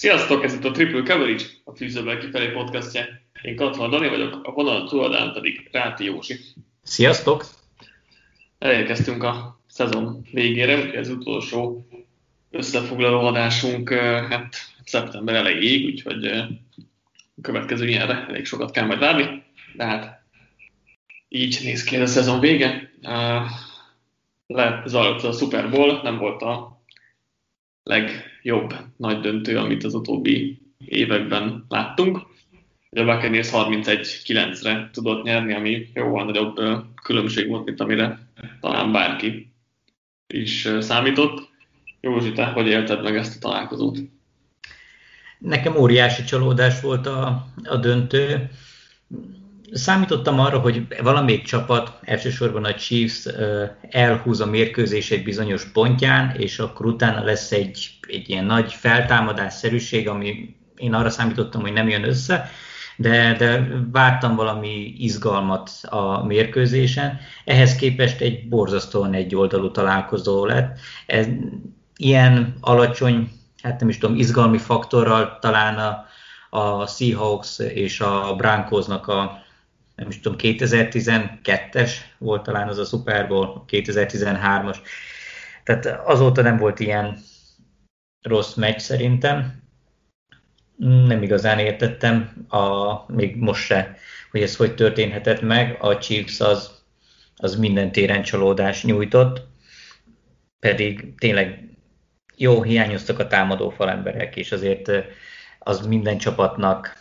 Sziasztok, 0.00 0.44
ez 0.44 0.54
itt 0.54 0.64
a 0.64 0.70
Triple 0.70 1.02
Coverage, 1.02 1.44
a 1.64 1.74
Fűzőből 1.74 2.18
kifelé 2.18 2.48
podcastja. 2.48 3.04
Én 3.42 3.56
Katona 3.56 3.88
Dani 3.88 4.08
vagyok, 4.08 4.40
a 4.42 4.52
vonal 4.52 4.88
túladán 4.88 5.32
pedig 5.32 5.68
Ráti 5.72 6.04
Jósi. 6.04 6.36
Sziasztok! 6.82 7.44
Elérkeztünk 8.58 9.22
a 9.22 9.60
szezon 9.66 10.26
végére, 10.32 10.76
úgyhogy 10.76 10.96
az 10.96 11.08
utolsó 11.08 11.86
összefoglaló 12.50 13.26
adásunk 13.26 13.92
hát 14.28 14.56
szeptember 14.84 15.34
elejéig, 15.34 15.84
úgyhogy 15.84 16.26
a 16.26 16.48
következő 17.42 17.88
ilyenre 17.88 18.26
elég 18.28 18.46
sokat 18.46 18.70
kell 18.70 18.86
majd 18.86 18.98
várni, 18.98 19.42
de 19.74 19.84
hát 19.84 20.22
így 21.28 21.60
néz 21.62 21.84
ki 21.84 21.96
ez 21.96 22.02
a 22.02 22.12
szezon 22.12 22.40
vége. 22.40 22.92
Lezajlott 24.46 25.22
a 25.22 25.32
Super 25.32 25.70
Bowl, 25.70 26.00
nem 26.02 26.18
volt 26.18 26.42
a 26.42 26.79
legjobb 27.82 28.74
nagy 28.96 29.20
döntő, 29.20 29.58
amit 29.58 29.84
az 29.84 29.94
utóbbi 29.94 30.58
években 30.84 31.64
láttunk. 31.68 32.18
a 32.90 33.04
Buccaneers 33.04 33.48
31-9-re 33.52 34.90
tudott 34.92 35.22
nyerni, 35.22 35.54
ami 35.54 35.88
jóval 35.94 36.24
nagyobb 36.24 36.60
különbség 37.02 37.48
volt, 37.48 37.64
mint 37.64 37.80
amire 37.80 38.18
talán 38.60 38.92
bárki 38.92 39.52
is 40.26 40.68
számított. 40.78 41.48
Józsi, 42.00 42.32
te 42.32 42.44
hogy 42.44 42.66
élted 42.66 43.02
meg 43.02 43.16
ezt 43.16 43.36
a 43.36 43.48
találkozót? 43.48 43.98
Nekem 45.38 45.76
óriási 45.76 46.24
csalódás 46.24 46.80
volt 46.80 47.06
a, 47.06 47.46
a 47.64 47.76
döntő 47.76 48.50
számítottam 49.72 50.40
arra, 50.40 50.58
hogy 50.58 50.86
valamelyik 51.02 51.42
csapat, 51.42 51.98
elsősorban 52.04 52.64
a 52.64 52.74
Chiefs 52.74 53.26
elhúz 53.90 54.40
a 54.40 54.46
mérkőzés 54.46 55.10
egy 55.10 55.22
bizonyos 55.22 55.64
pontján, 55.64 56.34
és 56.36 56.58
akkor 56.58 56.86
utána 56.86 57.24
lesz 57.24 57.52
egy, 57.52 57.90
egy 58.08 58.28
ilyen 58.28 58.44
nagy 58.44 58.72
feltámadásszerűség, 58.72 60.08
ami 60.08 60.56
én 60.76 60.94
arra 60.94 61.10
számítottam, 61.10 61.60
hogy 61.60 61.72
nem 61.72 61.88
jön 61.88 62.04
össze, 62.04 62.50
de, 62.96 63.34
de 63.38 63.68
vártam 63.92 64.36
valami 64.36 64.94
izgalmat 64.98 65.70
a 65.82 66.24
mérkőzésen. 66.24 67.18
Ehhez 67.44 67.76
képest 67.76 68.20
egy 68.20 68.48
borzasztóan 68.48 69.12
egy 69.12 69.34
oldalú 69.34 69.70
találkozó 69.70 70.44
lett. 70.44 70.78
Ez, 71.06 71.26
ilyen 71.96 72.54
alacsony, 72.60 73.30
hát 73.62 73.80
nem 73.80 73.88
is 73.88 73.98
tudom, 73.98 74.16
izgalmi 74.16 74.58
faktorral 74.58 75.38
talán 75.40 75.78
a, 75.78 76.06
a 76.58 76.86
Seahawks 76.86 77.58
és 77.58 78.00
a 78.00 78.34
Broncosnak 78.36 79.06
a 79.08 79.42
nem 80.00 80.08
is 80.08 80.20
tudom, 80.20 80.38
2012-es 80.42 81.92
volt 82.18 82.42
talán 82.42 82.68
az 82.68 82.78
a 82.78 82.84
Super 82.84 83.28
Bowl, 83.28 83.64
2013-as. 83.68 84.76
Tehát 85.64 85.86
azóta 85.86 86.42
nem 86.42 86.56
volt 86.56 86.80
ilyen 86.80 87.18
rossz 88.22 88.54
meccs 88.54 88.78
szerintem. 88.78 89.62
Nem 90.76 91.22
igazán 91.22 91.58
értettem, 91.58 92.46
a, 92.48 93.12
még 93.12 93.36
most 93.36 93.64
se, 93.64 93.96
hogy 94.30 94.42
ez 94.42 94.56
hogy 94.56 94.74
történhetett 94.74 95.40
meg. 95.40 95.76
A 95.80 95.98
Chiefs 95.98 96.40
az, 96.40 96.82
az 97.36 97.56
minden 97.56 97.92
téren 97.92 98.22
csalódás 98.22 98.84
nyújtott, 98.84 99.46
pedig 100.58 101.14
tényleg 101.18 101.68
jó 102.36 102.62
hiányoztak 102.62 103.18
a 103.18 103.26
támadó 103.26 103.70
falemberek, 103.70 104.36
és 104.36 104.52
azért 104.52 104.90
az 105.58 105.86
minden 105.86 106.18
csapatnak 106.18 106.99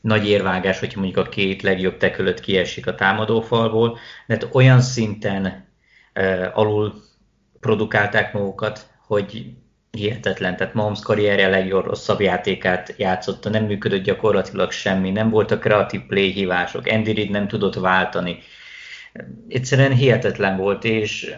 nagy 0.00 0.28
érvágás, 0.28 0.78
hogyha 0.78 1.00
mondjuk 1.00 1.26
a 1.26 1.28
két 1.28 1.62
legjobb 1.62 1.96
tekölött 1.96 2.40
kiesik 2.40 2.86
a 2.86 2.94
támadófalból, 2.94 3.98
mert 4.26 4.48
olyan 4.52 4.80
szinten 4.80 5.66
uh, 6.14 6.46
alul 6.52 6.94
produkálták 7.60 8.32
magukat, 8.32 8.86
hogy 9.06 9.52
hihetetlen. 9.90 10.56
Tehát 10.56 10.74
Mahomes 10.74 11.00
karrierje 11.00 11.48
legjobb 11.48 11.84
rosszabb 11.84 12.20
játékát 12.20 12.94
játszotta, 12.96 13.48
nem 13.50 13.64
működött 13.64 14.02
gyakorlatilag 14.02 14.70
semmi, 14.70 15.10
nem 15.10 15.30
voltak 15.30 15.60
kreatív 15.60 16.00
play 16.06 16.30
hívások, 16.30 16.86
Andy 16.86 17.14
Reid 17.14 17.30
nem 17.30 17.48
tudott 17.48 17.74
váltani. 17.74 18.38
Egyszerűen 19.48 19.92
hihetetlen 19.92 20.56
volt, 20.56 20.84
és 20.84 21.34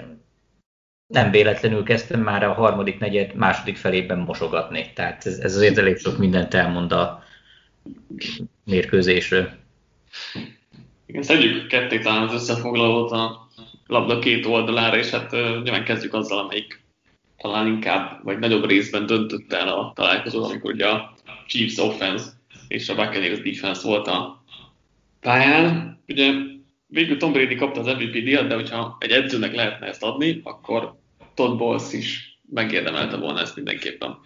nem 1.07 1.31
véletlenül 1.31 1.83
kezdtem 1.83 2.21
már 2.21 2.45
a 2.45 2.53
harmadik, 2.53 2.99
negyed, 2.99 3.35
második 3.35 3.77
felében 3.77 4.19
mosogatni. 4.19 4.93
Tehát 4.95 5.27
ez, 5.27 5.39
ez 5.39 5.57
azért 5.57 5.79
elég 5.79 5.99
sok 5.99 6.19
mindent 6.19 6.55
elmond 6.55 6.93
a, 6.93 7.23
mérkőzésről. 8.65 9.51
Igen, 11.07 11.23
szedjük 11.23 11.67
ketté 11.67 11.99
talán 11.99 12.29
az 12.29 12.35
összefoglalót 12.35 13.11
a 13.11 13.49
labda 13.87 14.19
két 14.19 14.47
oldalára, 14.47 14.97
és 14.97 15.11
hát 15.11 15.31
nyilván 15.31 15.85
kezdjük 15.85 16.15
azzal, 16.15 16.39
amelyik 16.39 16.83
talán 17.37 17.67
inkább, 17.67 18.21
vagy 18.25 18.39
nagyobb 18.39 18.69
részben 18.69 19.07
döntött 19.07 19.53
el 19.53 19.69
a 19.69 19.93
találkozó, 19.95 20.45
amikor 20.45 20.73
ugye 20.73 20.87
a 20.87 21.15
Chiefs 21.47 21.79
offense 21.79 22.25
és 22.69 22.89
a 22.89 22.95
Buccaneers 22.95 23.41
defense 23.41 23.89
volt 23.89 24.07
a 24.07 24.45
pályán. 25.21 25.99
Ugye 26.09 26.33
végül 26.87 27.17
Tom 27.17 27.33
Brady 27.33 27.55
kapta 27.55 27.81
az 27.81 27.87
MVP 27.87 28.13
díjat, 28.13 28.47
de 28.47 28.55
hogyha 28.55 28.97
egy 29.01 29.11
edzőnek 29.11 29.55
lehetne 29.55 29.87
ezt 29.87 30.03
adni, 30.03 30.41
akkor 30.45 30.99
Todd 31.35 31.57
Bowles 31.57 31.93
is 31.93 32.39
megérdemelte 32.51 33.17
volna 33.17 33.41
ezt 33.41 33.57
mindenképpen. 33.57 34.19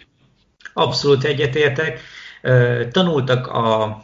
Abszolút 0.72 1.24
egyetértek 1.24 2.00
tanultak 2.90 3.46
a, 3.46 3.98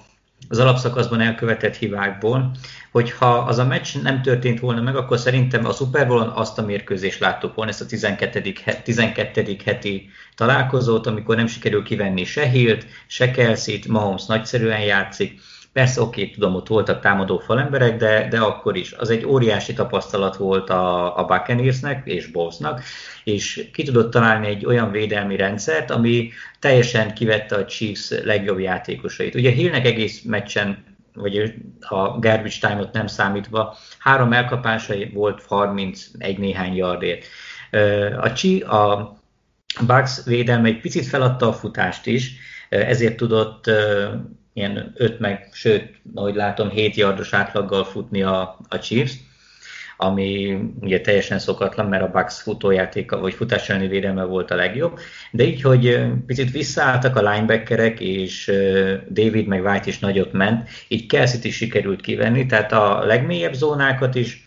az 0.48 0.58
alapszakaszban 0.58 1.20
elkövetett 1.20 1.76
hibákból, 1.76 2.50
hogyha 2.90 3.38
az 3.38 3.58
a 3.58 3.64
meccs 3.64 3.96
nem 4.02 4.22
történt 4.22 4.60
volna 4.60 4.80
meg, 4.80 4.96
akkor 4.96 5.18
szerintem 5.18 5.66
a 5.66 5.72
Super 5.72 6.06
Bowl-on 6.06 6.28
azt 6.28 6.58
a 6.58 6.62
mérkőzést 6.62 7.20
láttuk 7.20 7.54
volna, 7.54 7.70
ezt 7.70 7.80
a 7.80 7.86
12. 7.86 8.52
12. 8.84 9.56
heti 9.64 10.08
találkozót, 10.36 11.06
amikor 11.06 11.36
nem 11.36 11.46
sikerül 11.46 11.82
kivenni 11.82 12.24
se 12.24 12.48
Hilt, 12.48 12.86
se 13.06 13.30
Kelsey-t, 13.30 13.86
Mahomes 13.86 14.26
nagyszerűen 14.26 14.80
játszik, 14.80 15.40
Persze, 15.72 16.00
oké, 16.00 16.20
okay, 16.20 16.32
tudom, 16.32 16.54
ott 16.54 16.68
voltak 16.68 17.00
támadó 17.00 17.38
falemberek, 17.38 17.96
de, 17.96 18.28
de 18.28 18.40
akkor 18.40 18.76
is. 18.76 18.92
Az 18.92 19.10
egy 19.10 19.24
óriási 19.24 19.72
tapasztalat 19.72 20.36
volt 20.36 20.70
a, 20.70 21.16
a 21.18 21.24
Buccaneersnek 21.24 22.06
és 22.06 22.26
Bowlesnak, 22.26 22.82
és 23.24 23.68
ki 23.72 23.82
tudott 23.82 24.10
találni 24.10 24.46
egy 24.46 24.66
olyan 24.66 24.90
védelmi 24.90 25.36
rendszert, 25.36 25.90
ami 25.90 26.30
teljesen 26.58 27.14
kivette 27.14 27.56
a 27.56 27.64
Chiefs 27.64 28.10
legjobb 28.24 28.58
játékosait. 28.58 29.34
Ugye 29.34 29.50
Hillnek 29.50 29.86
egész 29.86 30.22
meccsen 30.22 30.84
vagy 31.14 31.54
a 31.80 32.18
garbage 32.18 32.58
time-ot 32.60 32.92
nem 32.92 33.06
számítva, 33.06 33.76
három 33.98 34.32
elkapásai 34.32 35.10
volt 35.14 35.42
31 35.46 36.38
néhány 36.38 36.74
yardért. 36.74 37.26
A, 38.20 38.32
Chi, 38.32 38.60
a 38.60 39.12
Bucks 39.86 40.24
védelme 40.24 40.68
egy 40.68 40.80
picit 40.80 41.06
feladta 41.06 41.48
a 41.48 41.52
futást 41.52 42.06
is, 42.06 42.32
ezért 42.68 43.16
tudott 43.16 43.70
ilyen 44.52 44.92
5 44.96 45.18
meg, 45.18 45.48
sőt, 45.52 46.00
ahogy 46.14 46.34
látom, 46.34 46.70
7 46.70 46.94
yardos 46.94 47.32
átlaggal 47.32 47.84
futni 47.84 48.22
a, 48.22 48.58
a 48.68 48.78
Chiefs, 48.78 49.12
ami 49.96 50.58
ugye 50.80 51.00
teljesen 51.00 51.38
szokatlan, 51.38 51.86
mert 51.86 52.02
a 52.02 52.10
Bucks 52.10 52.40
futójátéka, 52.40 53.20
vagy 53.20 53.34
futás 53.34 53.68
elleni 53.68 53.88
védelme 53.88 54.24
volt 54.24 54.50
a 54.50 54.54
legjobb, 54.54 54.98
de 55.30 55.44
így, 55.44 55.62
hogy 55.62 56.06
picit 56.26 56.50
visszaálltak 56.50 57.16
a 57.16 57.30
linebackerek, 57.30 58.00
és 58.00 58.52
David 59.10 59.46
meg 59.46 59.64
White 59.64 59.88
is 59.88 59.98
nagyot 59.98 60.32
ment, 60.32 60.68
így 60.88 61.06
kelsey 61.06 61.40
is 61.42 61.56
sikerült 61.56 62.00
kivenni, 62.00 62.46
tehát 62.46 62.72
a 62.72 63.04
legmélyebb 63.04 63.52
zónákat 63.52 64.14
is 64.14 64.44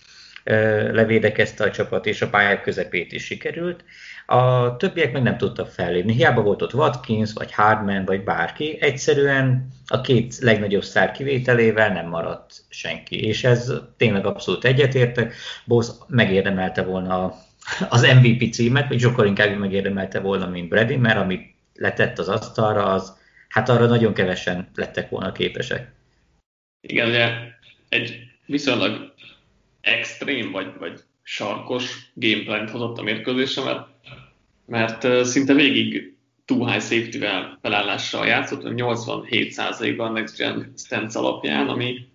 levédekezte 0.92 1.64
a 1.64 1.72
csapat, 1.72 2.06
és 2.06 2.22
a 2.22 2.30
pályák 2.30 2.62
közepét 2.62 3.12
is 3.12 3.24
sikerült. 3.24 3.84
A 4.26 4.76
többiek 4.76 5.12
meg 5.12 5.22
nem 5.22 5.38
tudtak 5.38 5.68
fellépni. 5.68 6.14
Hiába 6.14 6.42
volt 6.42 6.62
ott 6.62 6.74
Watkins, 6.74 7.34
vagy 7.34 7.54
Hardman, 7.54 8.06
vagy 8.06 8.24
bárki, 8.24 8.78
egyszerűen 8.82 9.68
a 9.88 10.02
két 10.02 10.38
legnagyobb 10.38 10.84
szár 10.84 11.12
kivételével 11.12 11.90
nem 11.94 12.08
maradt 12.08 12.54
senki. 12.70 13.26
És 13.26 13.44
ez 13.44 13.74
tényleg 13.98 14.26
abszolút 14.26 14.66
egyetértek. 14.66 15.34
Bosz 15.66 16.00
megérdemelte 16.08 16.84
volna 16.84 17.34
az 17.90 18.02
MVP 18.02 18.54
címet, 18.54 18.88
vagy 18.88 19.00
sokkal 19.00 19.26
inkább 19.26 19.58
megérdemelte 19.58 20.20
volna, 20.20 20.48
mint 20.48 20.70
Brady, 20.70 20.96
mert 20.96 21.18
amit 21.18 21.54
letett 21.76 22.20
az 22.20 22.30
asztalra, 22.30 22.86
az, 22.86 23.18
hát 23.50 23.70
arra 23.70 23.86
nagyon 23.86 24.14
kevesen 24.14 24.70
lettek 24.76 25.10
volna 25.10 25.32
képesek. 25.32 25.92
Igen, 26.82 27.08
ugye 27.08 27.30
egy 27.90 28.20
viszonylag 28.46 29.14
extrém, 29.84 30.52
vagy, 30.52 30.68
vagy 30.80 31.00
sarkos 31.24 32.12
gameplant 32.14 32.70
hozott 32.70 32.98
a 32.98 33.04
mérkőzésre, 33.04 33.64
mert 33.64 33.88
mert 34.66 35.26
szinte 35.26 35.54
végig 35.54 36.14
too 36.46 36.66
high 36.66 36.82
safety-vel 36.82 37.60
felállással 37.62 38.26
játszott, 38.26 38.62
87%-ban 38.64 40.12
Next 40.12 40.38
Gen 40.38 40.74
Stance 40.78 41.20
alapján, 41.20 41.68
ami 41.68 42.08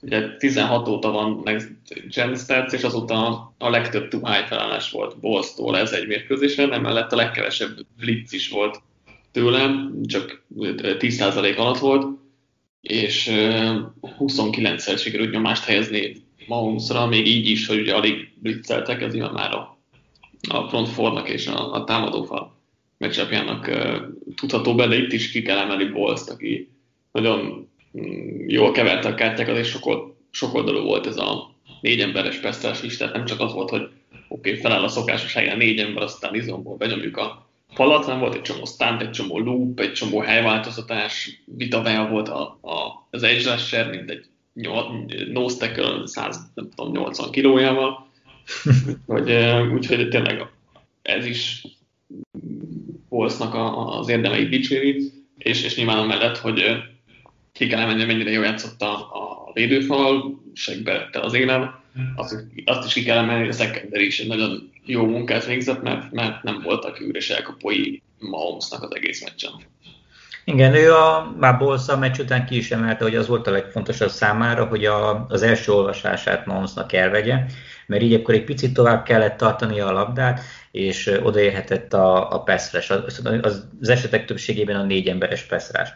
ugye 0.00 0.36
16 0.36 0.88
óta 0.88 1.10
van 1.10 1.40
Next 1.44 1.70
Gen 2.14 2.36
Stats, 2.36 2.72
és 2.72 2.82
azóta 2.82 3.52
a 3.58 3.70
legtöbb 3.70 4.08
too 4.08 4.32
high 4.32 4.46
felállás 4.46 4.90
volt 4.90 5.18
Bolsztól 5.20 5.78
ez 5.78 5.92
egy 5.92 6.06
mérkőzésen, 6.06 6.72
emellett 6.72 7.12
a 7.12 7.16
legkevesebb 7.16 7.86
blitz 7.96 8.32
is 8.32 8.48
volt 8.48 8.82
tőlem, 9.32 10.00
csak 10.06 10.42
10% 10.56 11.56
alatt 11.56 11.78
volt, 11.78 12.18
és 12.80 13.30
29-szer 14.18 14.98
sikerült 14.98 15.30
nyomást 15.30 15.64
helyezni 15.64 16.25
Mahomesra, 16.46 17.06
még 17.06 17.26
így 17.26 17.48
is, 17.48 17.66
hogy 17.66 17.80
ugye 17.80 17.94
alig 17.94 18.32
blitzeltek, 18.34 19.02
ez 19.02 19.14
már 19.14 19.52
a 19.52 19.76
a 20.48 20.68
front 20.68 20.88
fornak 20.88 21.28
és 21.28 21.46
a, 21.46 21.72
a 21.72 21.84
támadófal 21.84 22.54
meccsapjának 22.98 23.70
tudható 24.36 24.74
be, 24.74 24.86
de 24.86 24.96
itt 24.96 25.12
is 25.12 25.30
ki 25.30 25.42
kell 25.42 25.58
emelni 25.58 25.84
Bolszt, 25.84 26.30
aki 26.30 26.70
nagyon 27.12 27.68
mm, 27.98 28.48
jól 28.48 28.72
keverte 28.72 29.08
a 29.08 29.14
kártyákat, 29.14 29.56
és 29.56 29.68
sok, 30.30 30.54
oldalú 30.54 30.80
volt 30.80 31.06
ez 31.06 31.16
a 31.16 31.54
négy 31.80 32.00
emberes 32.00 32.36
pesztás 32.36 32.82
is, 32.82 32.96
tehát 32.96 33.14
nem 33.14 33.24
csak 33.24 33.40
az 33.40 33.52
volt, 33.52 33.70
hogy 33.70 33.88
oké, 34.28 34.50
okay, 34.50 34.60
feláll 34.60 34.82
a 34.82 34.88
szokásos 34.88 35.32
helyen 35.32 35.56
négy 35.56 35.78
ember, 35.78 36.02
aztán 36.02 36.34
izomból 36.34 36.76
benyomjuk 36.76 37.16
a 37.16 37.46
falat, 37.74 38.04
hanem 38.04 38.20
volt 38.20 38.34
egy 38.34 38.42
csomó 38.42 38.64
stunt, 38.64 39.02
egy 39.02 39.10
csomó 39.10 39.38
loop, 39.38 39.80
egy 39.80 39.92
csomó 39.92 40.18
helyváltoztatás, 40.18 41.42
vitavája 41.44 42.08
volt 42.08 42.28
a, 42.28 42.58
a, 42.62 43.06
az 43.10 43.22
edge 43.22 43.50
rusher, 43.50 43.90
mint 43.90 44.10
egy 44.10 44.24
nose 45.32 45.56
tackle 45.56 46.06
180 46.06 47.30
kilójával, 47.30 48.08
vagy, 49.06 49.32
úgyhogy 49.72 50.08
tényleg 50.08 50.46
ez 51.02 51.26
is 51.26 51.66
Polsznak 53.08 53.54
az 53.98 54.08
érdemeit 54.08 54.48
dicséri, 54.48 55.12
és, 55.38 55.64
és 55.64 55.76
nyilván 55.76 55.98
amellett, 55.98 56.38
hogy 56.38 56.62
ki 57.52 57.66
kell 57.66 57.80
emelni, 57.80 58.04
mennyire 58.04 58.30
jól 58.30 58.44
játszott 58.44 58.80
a, 58.80 58.94
a 58.96 59.50
védőfal, 59.52 60.42
segbe 60.54 61.08
az 61.12 61.34
élem, 61.34 61.74
azt, 62.16 62.46
azt 62.64 62.86
is 62.86 62.92
ki 62.92 63.02
kell 63.02 63.18
emelni, 63.18 63.40
hogy 63.40 63.54
a 63.54 63.64
secondary 63.64 64.06
is 64.06 64.20
egy 64.20 64.26
nagyon 64.26 64.70
jó 64.84 65.06
munkát 65.06 65.46
végzett, 65.46 65.82
mert, 65.82 66.12
mert 66.12 66.42
nem 66.42 66.62
voltak 66.62 67.00
üres 67.00 67.30
elkapói 67.30 67.98
Mahomesnak 68.18 68.82
az 68.82 68.94
egész 68.94 69.22
meccsen. 69.22 69.52
Igen, 70.48 70.74
ő 70.74 70.94
a, 70.94 71.34
már 71.38 71.58
Bolsa 71.58 71.98
meccs 71.98 72.18
után 72.18 72.46
ki 72.46 72.56
is 72.56 72.70
emelte, 72.70 73.04
hogy 73.04 73.14
az 73.16 73.26
volt 73.26 73.46
a 73.46 73.50
legfontosabb 73.50 74.08
számára, 74.08 74.64
hogy 74.64 74.84
a, 74.84 75.26
az 75.28 75.42
első 75.42 75.72
olvasását 75.72 76.46
Mahomesnak 76.46 76.92
elvegye, 76.92 77.44
mert 77.86 78.02
így 78.02 78.14
akkor 78.14 78.34
egy 78.34 78.44
picit 78.44 78.74
tovább 78.74 79.04
kellett 79.04 79.36
tartani 79.36 79.80
a 79.80 79.92
labdát, 79.92 80.40
és 80.70 81.20
odaérhetett 81.22 81.92
a, 81.92 82.32
a 82.32 82.42
passzres, 82.42 82.90
az, 82.90 83.20
az, 83.24 83.66
az 83.80 83.88
esetek 83.88 84.24
többségében 84.24 84.76
a 84.76 84.82
négy 84.82 85.08
emberes 85.08 85.42
passzrás. 85.42 85.92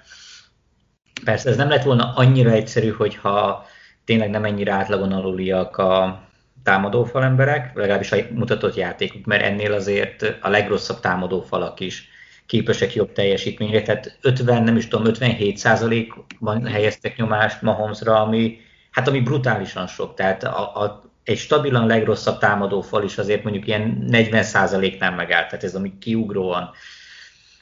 Persze 1.24 1.50
ez 1.50 1.56
nem 1.56 1.68
lett 1.68 1.84
volna 1.84 2.12
annyira 2.14 2.50
egyszerű, 2.50 2.90
hogyha 2.90 3.66
tényleg 4.04 4.30
nem 4.30 4.44
ennyire 4.44 4.72
átlagon 4.72 5.12
aluliak 5.12 5.76
a 5.76 6.22
támadófal 6.62 7.24
emberek, 7.24 7.76
legalábbis 7.76 8.12
a 8.12 8.16
mutatott 8.30 8.74
játékuk, 8.74 9.24
mert 9.24 9.42
ennél 9.42 9.72
azért 9.72 10.34
a 10.40 10.48
legrosszabb 10.48 11.00
támadófalak 11.00 11.80
is 11.80 12.08
képesek 12.50 12.94
jobb 12.94 13.12
teljesítményre, 13.12 13.82
tehát 13.82 14.18
50, 14.20 14.62
nem 14.62 14.76
is 14.76 14.88
tudom, 14.88 15.06
57 15.06 15.56
százalékban 15.56 16.66
helyeztek 16.66 17.16
nyomást 17.16 17.62
Mahomesra, 17.62 18.20
ami, 18.20 18.58
hát 18.90 19.08
ami 19.08 19.20
brutálisan 19.20 19.86
sok, 19.86 20.14
tehát 20.14 20.44
a, 20.44 20.82
a, 20.82 21.02
egy 21.24 21.38
stabilan 21.38 21.86
legrosszabb 21.86 22.38
támadófal 22.38 23.04
is 23.04 23.18
azért 23.18 23.42
mondjuk 23.42 23.66
ilyen 23.66 24.04
40 24.06 24.42
százaléknál 24.42 25.14
megállt, 25.14 25.48
tehát 25.48 25.64
ez 25.64 25.74
ami 25.74 25.98
kiugróan 25.98 26.70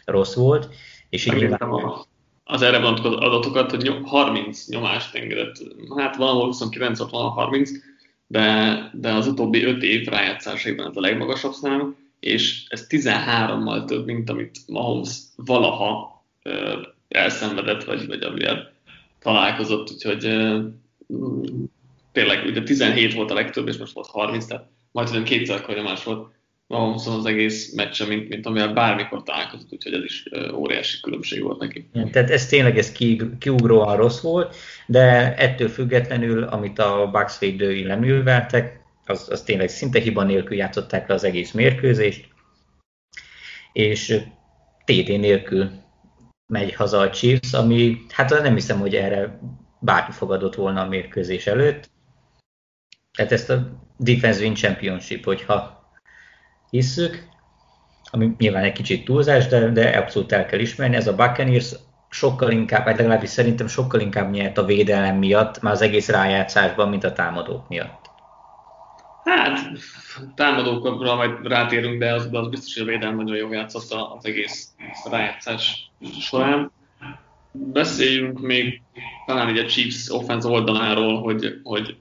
rossz 0.05 0.35
volt. 0.35 0.69
És 1.08 1.26
így 1.26 1.35
nyilván... 1.35 1.70
az 2.44 2.62
erre 2.62 2.81
vonatkozó 2.81 3.17
adatokat, 3.17 3.70
hogy 3.70 3.99
30 4.05 4.69
nyomást 4.69 5.14
engedett, 5.14 5.56
hát 5.96 6.17
valahol 6.17 6.46
29, 6.46 7.00
ott 7.00 7.11
van 7.11 7.25
a 7.25 7.29
30, 7.29 7.70
de, 8.26 8.90
de 8.93 9.12
az 9.12 9.26
utóbbi 9.26 9.64
5 9.64 9.82
év 9.82 10.06
rájátszásaiban 10.06 10.87
ez 10.87 10.96
a 10.96 11.00
legmagasabb 11.00 11.52
szám, 11.52 11.96
és 12.20 12.65
ez 12.69 12.87
13-mal 12.91 13.85
több, 13.85 14.06
mint 14.06 14.31
amit 14.31 14.59
Mahomes 14.67 15.19
valaha 15.37 16.25
ö, 16.43 16.81
elszenvedett, 17.09 17.85
vagy, 17.85 18.06
vagy 18.06 18.23
amivel 18.23 18.73
találkozott, 19.19 19.91
úgyhogy 19.91 20.25
ö, 20.25 20.59
tényleg 22.12 22.44
ugye 22.47 22.62
17 22.62 23.15
volt 23.15 23.31
a 23.31 23.35
legtöbb, 23.35 23.69
és 23.69 23.76
most 23.76 23.93
volt 23.93 24.06
30, 24.06 24.47
tehát 24.47 24.67
majd 24.93 25.23
kétszer 25.23 25.56
akkor 25.56 25.76
más 25.76 26.05
volt 26.05 26.37
Mahomes 26.69 27.06
az 27.06 27.26
egész 27.26 27.73
meccse, 27.75 28.06
mint, 28.06 28.29
mint 28.29 28.47
amivel 28.47 28.73
bármikor 28.73 29.23
találkozott, 29.23 29.73
úgyhogy 29.73 29.93
ez 29.93 30.03
is 30.03 30.25
óriási 30.55 31.00
különbség 31.00 31.43
volt 31.43 31.61
neki. 31.61 31.88
Ja, 31.93 32.09
tehát 32.12 32.31
ez 32.31 32.47
tényleg 32.47 32.79
ez 32.79 32.93
ki, 32.93 33.21
kiugróan 33.38 33.97
rossz 33.97 34.21
volt, 34.21 34.56
de 34.87 35.35
ettől 35.37 35.69
függetlenül, 35.69 36.43
amit 36.43 36.79
a 36.79 37.09
Bucks 37.12 37.38
védői 37.38 37.85
leműveltek, 37.85 38.78
az, 39.09 39.29
az 39.31 39.43
tényleg 39.43 39.69
szinte 39.69 40.01
hiba 40.01 40.23
nélkül 40.23 40.57
játszották 40.57 41.09
le 41.09 41.15
az 41.15 41.25
egész 41.25 41.53
mérkőzést, 41.53 42.29
és 43.73 44.23
TD 44.85 45.09
nélkül 45.19 45.71
megy 46.53 46.75
haza 46.75 46.99
a 46.99 47.11
Chiefs, 47.11 47.53
ami 47.53 47.99
hát 48.09 48.43
nem 48.43 48.55
hiszem, 48.55 48.79
hogy 48.79 48.95
erre 48.95 49.39
bárki 49.81 50.13
fogadott 50.13 50.55
volna 50.55 50.81
a 50.81 50.89
mérkőzés 50.89 51.47
előtt. 51.47 51.91
Tehát 53.17 53.33
ezt 53.33 53.51
a 53.51 53.87
Defense 53.97 54.41
Win 54.41 54.55
Championship, 54.55 55.25
hogyha 55.25 55.83
hisszük, 56.71 57.29
ami 58.11 58.35
nyilván 58.39 58.65
egy 58.65 58.73
kicsit 58.73 59.05
túlzás, 59.05 59.47
de, 59.47 59.69
de 59.69 59.99
abszolút 59.99 60.33
el 60.33 60.47
kell 60.47 60.59
ismerni, 60.59 60.97
ez 60.97 61.07
a 61.07 61.15
Buccaneers 61.15 61.75
sokkal 62.11 62.51
inkább, 62.51 62.85
vagy 62.85 62.97
legalábbis 62.97 63.29
szerintem 63.29 63.67
sokkal 63.67 64.01
inkább 64.01 64.31
nyert 64.31 64.59
a 64.59 64.65
védelem 64.65 65.17
miatt, 65.17 65.61
már 65.61 65.73
az 65.73 65.83
egész 65.83 66.09
rájátszásban, 66.09 66.89
mint 66.89 67.05
a 67.05 67.13
támadók 67.13 67.69
miatt. 67.69 68.08
Hát, 69.29 69.71
támadókra 70.35 71.15
majd 71.15 71.47
rátérünk, 71.47 71.99
de 71.99 72.15
az, 72.15 72.29
az 72.33 72.49
biztos, 72.49 72.75
hogy 72.75 72.83
a 72.83 72.91
védelem 72.91 73.17
nagyon 73.17 73.37
jól 73.37 73.55
játszott 73.55 73.91
az 73.91 74.25
egész 74.27 74.69
rájátszás 75.11 75.91
során. 76.21 76.71
Beszéljünk 77.53 78.41
még 78.41 78.83
talán 79.27 79.49
egy 79.49 79.59
a 79.59 79.67
Chiefs 79.67 80.11
offense 80.11 80.49
oldaláról, 80.49 81.21
hogy, 81.21 81.61
hogy 81.63 81.97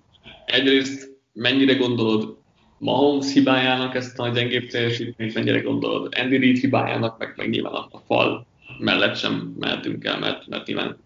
egyrészt 0.45 1.11
mennyire 1.33 1.73
gondolod 1.73 2.37
Mahomes 2.79 3.33
hibájának 3.33 3.95
ezt 3.95 4.19
a 4.19 4.27
gyengébb 4.27 4.67
teljesítményt, 4.67 5.33
mennyire 5.33 5.61
gondolod 5.61 6.13
Andy 6.17 6.37
Reid 6.37 6.57
hibájának, 6.57 7.17
meg, 7.17 7.33
meg 7.35 7.49
nyilván 7.49 7.73
a, 7.73 8.01
fal 8.05 8.45
mellett 8.79 9.15
sem 9.15 9.55
mehetünk 9.59 10.05
el, 10.05 10.19
mert, 10.19 10.47
mert 10.47 10.67
nyilván 10.67 10.97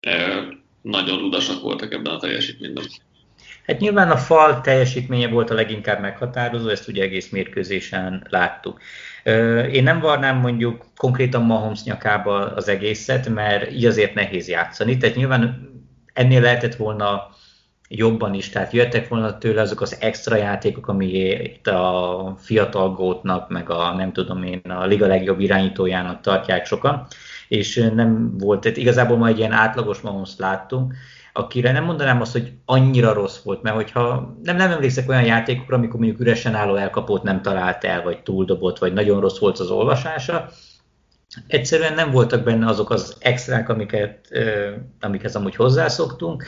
e, 0.00 0.44
nagyon 0.82 1.18
rudasak 1.18 1.62
voltak 1.62 1.92
ebben 1.92 2.12
a 2.12 2.18
teljesítményben. 2.18 2.84
Hát 3.66 3.78
nyilván 3.78 4.10
a 4.10 4.16
fal 4.16 4.60
teljesítménye 4.60 5.28
volt 5.28 5.50
a 5.50 5.54
leginkább 5.54 6.00
meghatározó, 6.00 6.68
ezt 6.68 6.88
ugye 6.88 7.02
egész 7.02 7.28
mérkőzésen 7.30 8.26
láttuk. 8.30 8.80
Én 9.72 9.82
nem 9.82 10.00
varnám 10.00 10.36
mondjuk 10.36 10.84
konkrétan 10.96 11.42
Mahomes 11.42 11.82
nyakába 11.82 12.54
az 12.54 12.68
egészet, 12.68 13.28
mert 13.28 13.72
így 13.72 13.84
azért 13.84 14.14
nehéz 14.14 14.48
játszani. 14.48 14.96
Tehát 14.96 15.16
nyilván 15.16 15.70
ennél 16.12 16.40
lehetett 16.40 16.74
volna 16.74 17.28
jobban 17.88 18.34
is, 18.34 18.48
tehát 18.48 18.72
jöttek 18.72 19.08
volna 19.08 19.38
tőle 19.38 19.60
azok 19.60 19.80
az 19.80 19.96
extra 20.00 20.36
játékok, 20.36 20.88
ami 20.88 21.36
a 21.64 22.36
fiatal 22.38 22.92
gótnak, 22.92 23.48
meg 23.48 23.70
a 23.70 23.94
nem 23.94 24.12
tudom 24.12 24.42
én, 24.42 24.60
a 24.60 24.86
liga 24.86 25.06
legjobb 25.06 25.40
irányítójának 25.40 26.20
tartják 26.20 26.66
sokan, 26.66 27.06
és 27.48 27.90
nem 27.94 28.38
volt, 28.38 28.60
tehát 28.60 28.76
igazából 28.76 29.16
ma 29.16 29.26
egy 29.26 29.38
ilyen 29.38 29.52
átlagos 29.52 30.00
mahomes 30.00 30.30
láttunk, 30.38 30.94
akire 31.36 31.72
nem 31.72 31.84
mondanám 31.84 32.20
azt, 32.20 32.32
hogy 32.32 32.52
annyira 32.64 33.12
rossz 33.12 33.42
volt, 33.42 33.62
mert 33.62 33.76
hogyha 33.76 34.36
nem, 34.42 34.56
nem 34.56 34.70
emlékszek 34.70 35.08
olyan 35.08 35.24
játékokra, 35.24 35.76
amikor 35.76 36.00
mondjuk 36.00 36.20
üresen 36.20 36.54
álló 36.54 36.74
elkapót 36.74 37.22
nem 37.22 37.42
talált 37.42 37.84
el, 37.84 38.02
vagy 38.02 38.22
túldobott, 38.22 38.78
vagy 38.78 38.92
nagyon 38.92 39.20
rossz 39.20 39.38
volt 39.38 39.58
az 39.58 39.70
olvasása, 39.70 40.48
egyszerűen 41.46 41.94
nem 41.94 42.10
voltak 42.10 42.44
benne 42.44 42.66
azok 42.66 42.90
az 42.90 43.16
extrák, 43.20 43.68
amiket, 43.68 44.28
amikhez 45.00 45.36
amúgy 45.36 45.54
hozzászoktunk, 45.54 46.44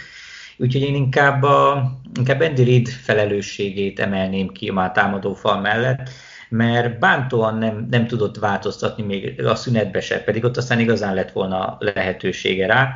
Úgyhogy 0.60 0.82
én 0.82 0.94
inkább, 0.94 1.42
a, 1.42 1.90
inkább 2.14 2.40
Andy 2.40 2.64
Reid 2.64 2.88
felelősségét 2.88 4.00
emelném 4.00 4.48
ki 4.48 4.70
már 4.70 4.92
támadó 4.92 5.34
fal 5.34 5.60
mellett, 5.60 6.10
mert 6.48 6.98
bántóan 6.98 7.58
nem, 7.58 7.86
nem 7.90 8.06
tudott 8.06 8.36
változtatni 8.36 9.02
még 9.02 9.42
a 9.44 9.54
szünetbe 9.54 10.00
se, 10.00 10.20
pedig 10.20 10.44
ott 10.44 10.56
aztán 10.56 10.78
igazán 10.78 11.14
lett 11.14 11.32
volna 11.32 11.76
lehetősége 11.80 12.66
rá. 12.66 12.94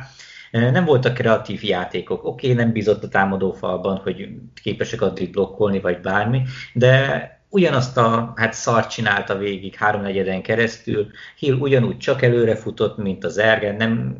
Nem 0.53 0.85
voltak 0.85 1.13
kreatív 1.13 1.63
játékok. 1.63 2.25
Oké, 2.25 2.51
okay, 2.51 2.63
nem 2.63 2.71
bízott 2.71 3.03
a 3.03 3.07
támadófalban, 3.07 3.97
hogy 3.97 4.27
képesek 4.63 5.01
addig 5.01 5.31
blokkolni, 5.31 5.79
vagy 5.79 6.01
bármi, 6.01 6.41
de 6.73 7.27
ugyanazt 7.49 7.97
a 7.97 8.33
hát 8.35 8.53
szart 8.53 8.89
csinálta 8.89 9.37
végig 9.37 9.75
háromnegyeden 9.75 10.41
keresztül, 10.41 11.07
Hill 11.37 11.53
ugyanúgy 11.53 11.97
csak 11.97 12.21
előre 12.21 12.55
futott, 12.55 12.97
mint 12.97 13.23
az 13.23 13.37
Ergen, 13.37 13.75
nem, 13.75 14.17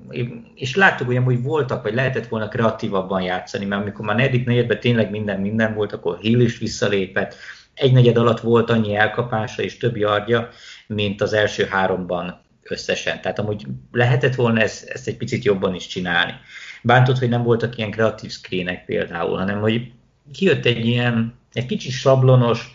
és 0.56 0.76
láttuk, 0.76 1.08
hogy 1.08 1.16
amúgy 1.16 1.44
voltak, 1.44 1.84
vagy 1.84 1.94
lehetett 1.94 2.28
volna 2.28 2.48
kreatívabban 2.48 3.22
játszani, 3.22 3.66
mert 3.66 3.82
amikor 3.82 4.06
már 4.06 4.16
negyedik 4.16 4.46
negyedben 4.46 4.80
tényleg 4.80 5.10
minden 5.10 5.40
minden 5.40 5.74
volt, 5.74 5.94
akkor 5.94 6.18
Hill 6.18 6.40
is 6.40 6.58
visszalépett, 6.58 7.36
egy 7.74 7.94
negyed 7.94 8.18
alatt 8.18 8.40
volt 8.40 8.70
annyi 8.70 8.96
elkapása 8.96 9.62
és 9.62 9.78
több 9.78 9.98
yardja, 9.98 10.50
mint 10.88 11.22
az 11.22 11.34
első 11.34 11.66
háromban 11.66 12.43
összesen. 12.64 13.22
Tehát 13.22 13.40
amúgy 13.40 13.66
lehetett 13.92 14.36
volna 14.36 14.62
ezt, 14.62 14.90
ezt 14.90 15.08
egy 15.08 15.18
picit 15.18 15.44
jobban 15.44 15.76
is 15.76 15.88
csinálni. 15.88 16.34
Bántott, 16.82 17.18
hogy 17.18 17.30
nem 17.30 17.44
voltak 17.44 17.78
ilyen 17.78 17.92
kreatív 17.92 18.32
screenek 18.32 18.86
például, 18.86 19.38
hanem 19.38 19.60
hogy 19.60 19.92
kijött 20.34 20.66
egy 20.66 20.86
ilyen, 20.86 21.34
egy 21.54 21.66
kicsit 21.66 21.92
sablonos, 21.92 22.72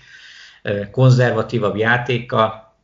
konzervatívabb 0.91 1.77
játéka, 1.77 2.77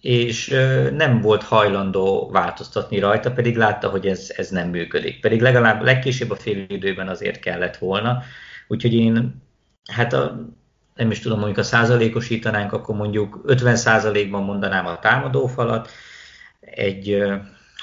és 0.00 0.48
nem 0.92 1.20
volt 1.20 1.42
hajlandó 1.42 2.30
változtatni 2.32 2.98
rajta, 2.98 3.32
pedig 3.32 3.56
látta, 3.56 3.88
hogy 3.88 4.06
ez, 4.06 4.32
ez 4.36 4.48
nem 4.48 4.68
működik. 4.68 5.20
Pedig 5.20 5.40
legalább 5.40 5.82
legkésőbb 5.82 6.30
a 6.30 6.36
fél 6.36 6.64
időben 6.68 7.08
azért 7.08 7.40
kellett 7.40 7.76
volna. 7.76 8.22
Úgyhogy 8.68 8.94
én, 8.94 9.42
hát 9.92 10.12
a, 10.12 10.48
nem 10.94 11.10
is 11.10 11.20
tudom, 11.20 11.38
mondjuk 11.38 11.58
a 11.58 11.62
százalékosítanánk, 11.62 12.72
akkor 12.72 12.96
mondjuk 12.96 13.40
50 13.44 13.76
százalékban 13.76 14.42
mondanám 14.42 14.86
a 14.86 14.98
támadófalat, 14.98 15.90
egy 16.74 17.22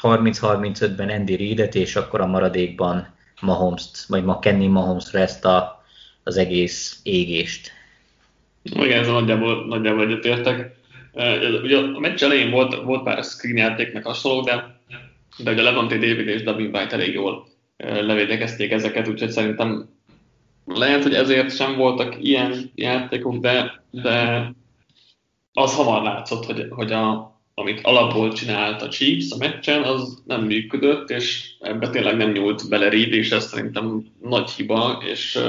30-35-ben 0.01 1.10
Andy 1.10 1.36
Reedet, 1.36 1.75
és 1.75 1.96
akkor 1.96 2.22
a 2.22 2.27
maradékban 2.27 3.13
Mahomes-t, 3.42 4.06
vagy 4.08 4.24
ma 4.24 4.39
Kenny 4.39 4.70
Mahomes-ra 4.70 5.20
ezt 5.20 5.46
a, 5.46 5.84
az 6.24 6.38
egész 6.38 7.00
égést. 7.04 7.72
Igen, 8.63 9.00
ez 9.00 9.08
nagyjából, 9.08 9.65
nagyjából 9.65 10.06
egyetértek. 10.06 10.75
Ugye 11.63 11.77
a 11.77 12.00
meccs 12.00 12.24
elején 12.24 12.51
volt, 12.51 12.84
volt 12.84 13.04
pár 13.04 13.24
screen 13.24 13.58
játéknak 13.58 14.06
hasonló, 14.06 14.42
de, 14.42 14.80
de 15.38 15.51
ugye 15.51 15.62
Levante 15.62 15.96
David 15.96 16.27
és 16.27 16.44
Dabin 16.44 16.75
White 16.75 16.96
elég 16.96 17.13
jól 17.13 17.48
levédekezték 17.77 18.72
ezeket, 18.72 19.08
úgyhogy 19.08 19.32
szerintem 19.32 19.89
lehet, 20.65 21.04
hogy 21.04 21.13
ezért 21.13 21.56
sem 21.56 21.75
voltak 21.75 22.18
ilyen 22.20 22.72
játékok, 22.75 23.38
de, 23.38 23.84
de 23.92 24.50
az 25.54 25.75
hamar 25.75 26.04
látszott, 26.04 26.46
hogy, 26.46 26.68
hogy 26.70 26.92
a, 26.92 27.35
amit 27.57 27.79
alapból 27.83 28.33
csinált 28.33 28.81
a 28.81 28.89
Chiefs 28.89 29.31
a 29.31 29.38
meccsen, 29.38 29.83
az 29.83 30.21
nem 30.25 30.43
működött, 30.43 31.09
és 31.09 31.51
ebbe 31.59 31.89
tényleg 31.89 32.17
nem 32.17 32.31
nyúlt 32.31 32.69
bele 32.69 32.89
Reed, 32.89 33.13
és 33.13 33.31
ez 33.31 33.47
szerintem 33.47 34.05
nagy 34.21 34.50
hiba, 34.50 35.03
és 35.05 35.39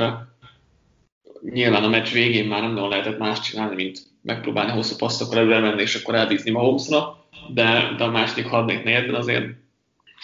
nyilván 1.40 1.84
a 1.84 1.88
meccs 1.88 2.12
végén 2.12 2.48
már 2.48 2.60
nem 2.60 2.72
nagyon 2.72 2.88
lehetett 2.88 3.18
más 3.18 3.40
csinálni, 3.40 3.74
mint 3.74 3.98
megpróbálni 4.22 4.72
hosszú 4.72 4.96
passzokkal 4.96 5.38
előre 5.38 5.58
menni, 5.58 5.82
és 5.82 5.94
akkor 5.94 6.14
elbízni 6.14 6.50
Mahomesra, 6.50 7.26
de, 7.54 7.94
de 7.96 8.04
a 8.04 8.10
második 8.10 8.46
harmadik 8.46 8.84
negyedben 8.84 9.14
azért 9.14 9.46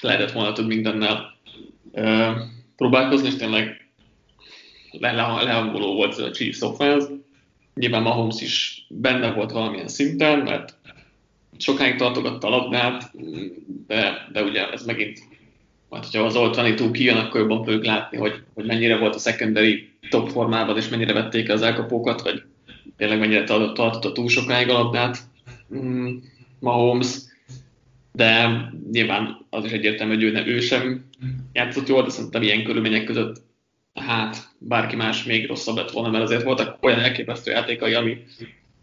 lehetett 0.00 0.32
volna 0.32 0.52
több 0.52 0.66
mindennel 0.66 1.34
uh, 1.92 2.30
próbálkozni, 2.76 3.26
és 3.26 3.36
tényleg 3.36 3.90
le, 4.90 5.12
le, 5.12 5.42
lehangoló 5.42 5.94
volt 5.94 6.12
ez 6.12 6.18
a 6.18 6.30
Chiefs 6.30 6.60
offense. 6.60 7.08
Nyilván 7.74 8.02
Mahomes 8.02 8.40
is 8.40 8.86
benne 8.88 9.32
volt 9.32 9.52
valamilyen 9.52 9.88
szinten, 9.88 10.38
mert 10.38 10.78
sokáig 11.62 11.96
tartogatta 11.96 12.46
a 12.46 12.50
labdát, 12.50 13.10
de, 13.86 14.28
de 14.32 14.42
ugye 14.42 14.70
ez 14.70 14.84
megint, 14.84 15.18
majd 15.88 16.04
hogyha 16.04 16.22
az 16.22 16.36
Old 16.36 16.54
22 16.54 16.90
kijön, 16.90 17.16
akkor 17.16 17.40
jobban 17.40 17.64
fogjuk 17.64 17.84
látni, 17.84 18.18
hogy, 18.18 18.42
hogy 18.54 18.64
mennyire 18.64 18.98
volt 18.98 19.14
a 19.14 19.18
secondary 19.18 19.90
top 20.10 20.28
formában, 20.28 20.76
és 20.76 20.88
mennyire 20.88 21.12
vették 21.12 21.50
az 21.50 21.62
elkapókat, 21.62 22.22
vagy 22.22 22.42
tényleg 22.96 23.18
mennyire 23.18 23.44
tartotta 23.44 24.12
túl 24.12 24.28
sokáig 24.28 24.68
a 24.68 24.72
labdát 24.72 25.18
mm, 25.74 26.16
Mahomes, 26.58 27.16
de 28.12 28.60
nyilván 28.92 29.46
az 29.50 29.64
is 29.64 29.70
egyértelmű, 29.70 30.14
hogy 30.14 30.22
ő, 30.22 30.30
ne, 30.30 30.46
ő 30.46 30.60
sem 30.60 31.04
játszott 31.52 31.88
jól, 31.88 32.02
de 32.02 32.10
szerintem 32.10 32.42
ilyen 32.42 32.64
körülmények 32.64 33.04
között 33.04 33.42
hát 33.94 34.48
bárki 34.58 34.96
más 34.96 35.24
még 35.24 35.46
rosszabb 35.46 35.76
lett 35.76 35.90
volna, 35.90 36.10
mert 36.10 36.24
azért 36.24 36.42
voltak 36.42 36.76
olyan 36.80 36.98
elképesztő 36.98 37.50
játékai, 37.50 37.94
ami 37.94 38.16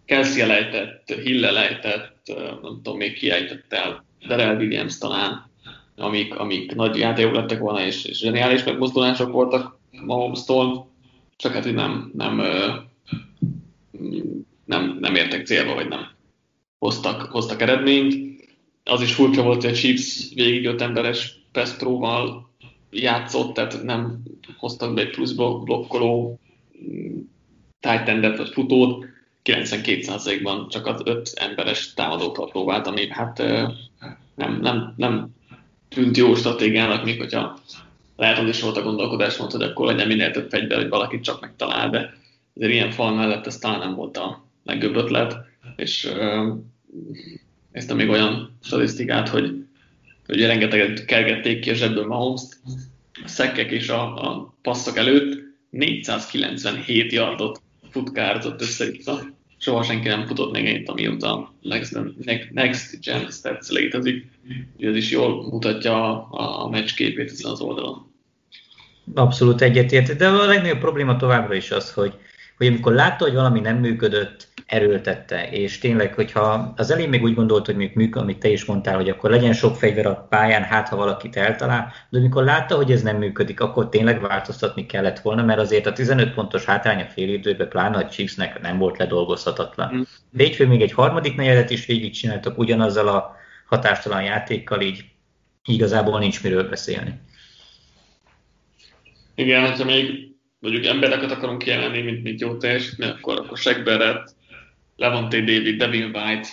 Kelsey 0.10 0.42
elejtett, 0.42 1.14
Hill 1.24 1.46
elejtett, 1.46 2.32
nem 2.62 2.80
tudom 2.84 2.98
még 2.98 3.14
ki 3.14 3.30
ejtett 3.30 3.74
el, 3.74 4.06
Darrell 4.28 4.56
Williams 4.56 4.98
talán, 4.98 5.50
amik, 5.96 6.36
amik 6.36 6.76
nagy 6.76 6.98
játékok 6.98 7.36
lettek 7.36 7.60
volna, 7.60 7.86
és, 7.86 8.06
és 8.06 8.18
zseniális 8.18 8.64
megmozdulások 8.64 9.32
voltak 9.32 9.80
Mahomes-tól, 10.06 10.90
csak 11.36 11.54
hát, 11.54 11.64
hogy 11.64 11.74
nem, 11.74 12.12
nem, 12.16 12.42
nem, 14.66 14.98
nem 15.00 15.16
értek 15.16 15.46
célba, 15.46 15.74
vagy 15.74 15.88
nem 15.88 16.08
hoztak, 16.80 17.22
hoztak 17.22 17.62
eredményt. 17.62 18.16
Az 18.84 19.02
is 19.02 19.14
furcsa 19.14 19.44
volt, 19.44 19.62
hogy 19.62 19.72
a 19.72 19.76
Chiefs 19.76 20.34
végig 20.34 20.66
öt 20.66 20.82
emberes 20.82 21.40
Pestróval 21.52 22.50
játszott, 22.92 23.54
tehát 23.54 23.84
nem 23.84 24.24
hoztak 24.58 24.94
be 24.94 25.02
egy 25.02 25.10
plusz 25.10 25.32
blokkoló 25.32 26.40
mm, 26.92 27.20
tight 27.80 28.38
vagy 28.38 28.50
futót, 28.50 29.08
92%-ban 29.44 30.68
csak 30.70 30.86
az 30.86 31.02
öt 31.04 31.32
emberes 31.36 31.94
támadókkal 31.94 32.50
próbált, 32.50 32.88
ami 32.88 33.08
hát 33.10 33.38
nem, 34.36 34.60
nem, 34.62 34.94
nem 34.98 35.28
tűnt 35.90 36.18
jó 36.18 36.36
stratégiának, 36.36 37.04
még 37.04 37.20
hogyha 37.20 37.60
lehet, 38.16 38.38
hogy 38.38 38.48
is 38.48 38.62
volt 38.62 38.78
a 38.78 38.84
gondolkodás, 38.84 39.38
volt, 39.38 39.52
hogy 39.52 39.62
akkor 39.62 39.86
legyen 39.86 40.08
minél 40.08 40.32
több 40.32 40.50
fegyver, 40.50 40.78
hogy 40.78 40.90
valaki 40.90 41.20
csak 41.20 41.42
megtalál, 41.42 41.90
de 41.90 42.14
azért 42.56 42.72
ilyen 42.72 42.92
fal 42.92 43.14
mellett 43.14 43.46
ez 43.46 43.58
talán 43.58 43.80
nem 43.80 43.96
volt 43.96 44.18
a 44.18 44.46
legjobb 44.64 44.96
ötlet, 44.96 45.36
és 45.76 46.12
ezt 47.72 47.94
még 47.94 48.10
olyan 48.10 48.58
statisztikát, 48.64 49.30
hogy, 49.30 49.66
hogy 50.26 50.42
rengeteget 50.42 51.06
kergették 51.06 51.60
ki 51.60 51.70
a 51.70 51.74
zsebből 51.74 52.06
mahomes 52.06 52.42
a 53.24 53.28
szekkek 53.28 53.72
és 53.72 53.90
a, 53.90 54.32
a 54.32 54.54
passzok 54.62 54.98
előtt 54.98 55.48
497 55.70 57.12
yardot 57.12 57.62
futkárzott 57.92 58.62
össze-vissza. 58.62 59.22
Soha 59.58 59.84
senki 59.84 60.08
nem 60.08 60.26
futott 60.26 60.52
még 60.52 60.66
ennyit, 60.66 60.90
amióta 60.90 61.54
Next, 61.62 61.98
Next 62.52 63.02
Gen 63.02 63.32
Stats 63.32 63.70
létezik. 63.70 64.26
Ez 64.80 64.96
is 64.96 65.12
jól 65.12 65.50
mutatja 65.50 66.28
a, 66.30 66.64
a 66.66 66.70
meccs 66.70 66.94
képét 66.94 67.32
ezen 67.32 67.52
az 67.52 67.62
oldalon. 67.62 68.12
Abszolút 69.14 69.62
egyetért, 69.62 70.16
de 70.16 70.28
a 70.28 70.46
legnagyobb 70.46 70.80
probléma 70.80 71.16
továbbra 71.16 71.54
is 71.54 71.72
az, 71.72 71.94
hogy, 71.94 72.14
hogy 72.58 72.68
amikor 72.68 72.94
látta, 72.94 73.24
hogy 73.24 73.34
valami 73.34 73.60
nem 73.60 73.78
működött, 73.78 74.48
erőltette, 74.70 75.50
és 75.50 75.78
tényleg, 75.78 76.14
hogyha 76.14 76.74
az 76.76 76.92
elején 76.92 77.10
még 77.10 77.24
úgy 77.24 77.36
gondolt, 77.36 77.66
hogy 77.66 77.76
még 77.76 77.92
működik, 77.96 78.16
amit 78.16 78.38
te 78.38 78.50
is 78.50 78.66
mondtál, 78.66 78.96
hogy 78.96 79.10
akkor 79.10 79.30
legyen 79.30 79.54
sok 79.54 79.76
fegyver 79.76 80.06
a 80.06 80.26
pályán, 80.30 80.64
hát 80.64 80.88
ha 80.88 80.96
valakit 80.96 81.36
eltalál, 81.36 81.94
de 82.10 82.18
amikor 82.18 82.44
látta, 82.44 82.76
hogy 82.76 82.92
ez 82.92 83.02
nem 83.02 83.18
működik, 83.18 83.60
akkor 83.60 83.90
tényleg 83.90 84.22
változtatni 84.22 84.86
kellett 84.86 85.20
volna, 85.20 85.44
mert 85.44 85.60
azért 85.60 85.86
a 85.86 85.94
15 85.94 86.34
pontos 86.34 86.66
hátrány 86.66 87.02
a 87.02 87.06
fél 87.06 87.34
időben, 87.34 87.70
pláne 87.70 87.98
a 87.98 88.10
Chiefsnek 88.10 88.62
nem 88.62 88.78
volt 88.78 88.98
ledolgozhatatlan. 88.98 89.96
Mm. 89.96 90.02
De 90.30 90.44
így 90.44 90.68
még 90.68 90.82
egy 90.82 90.94
harmadik 90.94 91.36
negyedet 91.36 91.70
is 91.70 91.86
végigcsináltak 91.86 92.58
ugyanazzal 92.58 93.08
a 93.08 93.36
hatástalan 93.66 94.24
játékkal, 94.24 94.82
így 94.82 95.06
igazából 95.66 96.20
nincs 96.20 96.44
miről 96.44 96.70
beszélni. 96.70 97.14
Igen, 99.36 99.76
ha 99.76 99.84
még 99.84 100.32
mondjuk 100.60 100.86
embereket 100.86 101.32
akarunk 101.32 101.58
kiemelni, 101.62 102.02
mint, 102.02 102.24
mint 102.24 102.42
jó 102.42 102.58
teljesítmény, 102.58 103.10
akkor, 103.10 103.40
akkor 103.40 103.58
Shaq 103.58 103.84
Barrett, 103.84 104.38
Levante 105.00 105.40
David, 105.40 105.78
Devin 105.78 106.12
White, 106.14 106.48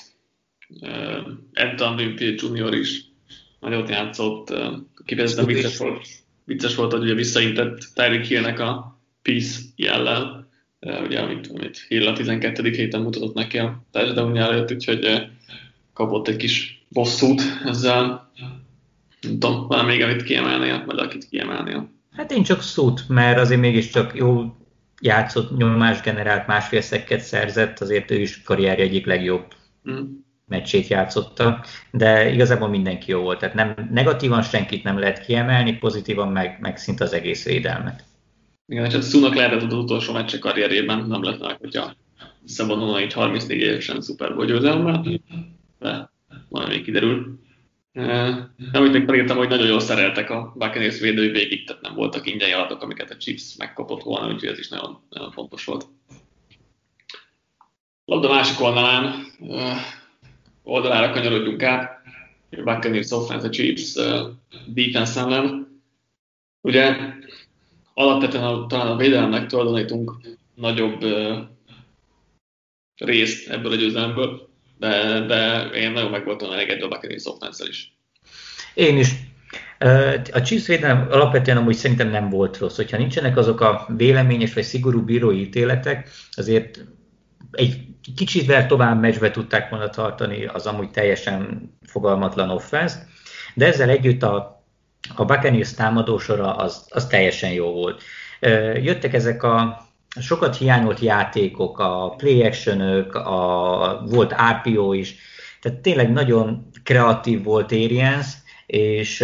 uh, 0.81 1.27
Anton 1.55 1.95
Winfield 1.95 2.41
Jr. 2.41 2.75
is 2.75 3.05
nagyot 3.61 3.89
játszott, 3.89 4.51
uh, 4.51 4.75
kifejezetten 5.05 5.47
vicces 5.47 5.79
volt, 5.79 6.09
vicces 6.45 6.75
volt, 6.75 6.93
hogy 6.93 7.03
ugye 7.03 7.15
visszaintett 7.15 7.79
Tyreek 7.95 8.25
Hillnek 8.25 8.61
a 8.61 9.01
Peace 9.23 9.61
jellel, 9.77 10.49
uh, 10.81 11.03
ugye, 11.03 11.21
amit, 11.21 11.47
amit 11.47 11.87
Hill 11.89 12.07
a 12.07 12.13
12. 12.13 12.71
héten 12.71 13.01
mutatott 13.01 13.35
neki 13.35 13.59
a 13.59 13.85
touchdown 13.91 14.37
előtt, 14.37 14.73
úgyhogy 14.73 15.05
uh, 15.05 15.21
kapott 15.93 16.29
egy 16.29 16.37
kis 16.37 16.85
bosszút 16.89 17.43
ezzel. 17.65 18.33
Nem 19.21 19.39
tudom, 19.39 19.67
van 19.67 19.85
még 19.85 20.03
amit 20.03 20.23
kiemelnél, 20.23 20.85
vagy 20.87 20.99
akit 20.99 21.29
kiemelnél. 21.29 21.91
Hát 22.13 22.33
én 22.33 22.43
csak 22.43 22.63
szót, 22.63 23.09
mert 23.09 23.39
azért 23.39 23.61
mégiscsak 23.61 24.15
jó 24.15 24.57
játszott, 25.01 25.57
nyomás 25.57 26.01
generált, 26.01 26.47
másfél 26.47 26.81
szekket 26.81 27.21
szerzett, 27.21 27.81
azért 27.81 28.11
ő 28.11 28.21
is 28.21 28.43
karrierje 28.43 28.85
egyik 28.85 29.07
legjobb 29.07 29.45
mm. 29.91 30.05
meccsét 30.47 30.89
játszotta, 30.89 31.65
de 31.91 32.33
igazából 32.33 32.69
mindenki 32.69 33.11
jó 33.11 33.21
volt, 33.21 33.39
tehát 33.39 33.55
nem, 33.55 33.89
negatívan 33.93 34.43
senkit 34.43 34.85
nem 34.85 34.99
lehet 34.99 35.25
kiemelni, 35.25 35.73
pozitívan 35.73 36.29
meg, 36.29 36.59
meg 36.61 36.77
szinte 36.77 37.05
az 37.05 37.13
egész 37.13 37.45
védelmet. 37.45 38.05
Igen, 38.67 38.85
és 38.85 38.93
hát 38.93 39.03
Szunak 39.03 39.35
lehetett 39.35 39.63
az 39.63 39.73
utolsó 39.73 40.13
meccse 40.13 40.39
karrierjében, 40.39 41.07
nem 41.07 41.23
lett 41.23 41.41
meg, 41.41 41.57
hogyha 41.61 41.95
visszavonulna 42.43 42.99
egy 42.99 43.13
34 43.13 43.61
évesen 43.61 44.01
Super 44.01 44.35
Bowl 44.35 44.47
győzelemmel, 44.47 45.05
de 45.79 46.11
majd 46.49 46.69
még 46.69 46.85
kiderül. 46.85 47.45
Amit 48.73 48.93
még 48.93 49.05
felírtam, 49.05 49.37
hogy 49.37 49.49
nagyon 49.49 49.67
jól 49.67 49.81
szereltek 49.81 50.31
a 50.31 50.53
Buccaneers 50.57 50.99
védői 50.99 51.29
végig, 51.29 51.67
tehát 51.67 51.83
nem 51.83 51.95
voltak 51.95 52.27
ingyen 52.27 52.49
jaratok, 52.49 52.83
amiket 52.83 53.11
a 53.11 53.17
Chiefs 53.17 53.57
megkapott 53.57 54.03
volna, 54.03 54.33
úgyhogy 54.33 54.49
ez 54.49 54.59
is 54.59 54.69
nagyon, 54.69 55.01
nagyon 55.11 55.33
fontos 55.33 55.65
volt. 55.65 55.87
Labda 58.05 58.29
másik 58.29 58.61
oldalán, 58.61 59.27
oldalára 60.63 61.13
kanyarodjunk 61.13 61.63
át, 61.63 62.03
Buccaneers 62.51 63.11
offense, 63.11 63.47
a 63.47 63.51
Chiefs 63.51 63.99
defense 64.67 65.21
ellen. 65.21 65.81
Ugye 66.61 66.97
alapvetően 67.95 68.45
a, 68.45 68.67
talán 68.67 68.87
a 68.87 68.97
védelemnek 68.97 69.47
tulajdonítunk 69.47 70.13
nagyobb 70.55 71.05
részt 72.97 73.49
ebből 73.49 73.73
a 73.73 73.77
győzelemből, 73.77 74.49
de, 74.79 75.21
de 75.21 75.71
én 75.75 75.91
nagyon 75.91 76.11
meg 76.11 76.25
voltam 76.25 76.53
elégedve 76.53 76.85
a 76.85 76.89
Buccaneers 76.89 77.25
offense 77.25 77.65
is. 77.69 77.97
Én 78.75 78.99
is. 78.99 79.09
A 80.33 80.43
Chiefs 80.43 80.67
védelem 80.67 81.07
alapvetően 81.11 81.57
amúgy 81.57 81.75
szerintem 81.75 82.09
nem 82.09 82.31
volt 82.31 82.59
rossz. 82.59 82.77
Hogyha 82.77 82.97
nincsenek 82.97 83.37
azok 83.37 83.61
a 83.61 83.87
véleményes 83.97 84.55
vagy 84.55 84.65
szigorú 84.65 85.03
bírói 85.03 85.41
ítéletek, 85.41 86.09
azért 86.33 86.85
egy 87.51 87.87
kicsit 88.17 88.67
tovább 88.67 89.01
meccsbe 89.01 89.31
tudták 89.31 89.71
volna 89.71 89.89
tartani 89.89 90.47
az 90.47 90.67
amúgy 90.67 90.91
teljesen 90.91 91.71
fogalmatlan 91.87 92.51
offense 92.51 93.07
de 93.57 93.67
ezzel 93.67 93.89
együtt 93.89 94.23
a, 94.23 94.65
a 95.15 95.25
Buccaneers 95.25 95.75
támadósora 95.75 96.57
az, 96.57 96.87
az 96.89 97.07
teljesen 97.07 97.51
jó 97.51 97.73
volt. 97.73 98.03
Jöttek 98.75 99.15
ezek 99.15 99.43
a 99.43 99.86
sokat 100.21 100.57
hiányolt 100.57 101.01
játékok, 101.01 101.79
a 101.79 102.15
play 102.17 102.43
action 102.43 102.81
a, 103.11 104.05
volt 104.07 104.35
RPO 104.51 104.93
is, 104.93 105.15
tehát 105.61 105.79
tényleg 105.79 106.13
nagyon 106.13 106.69
kreatív 106.83 107.43
volt 107.43 107.73
Arians, 107.73 108.27
és 108.67 109.21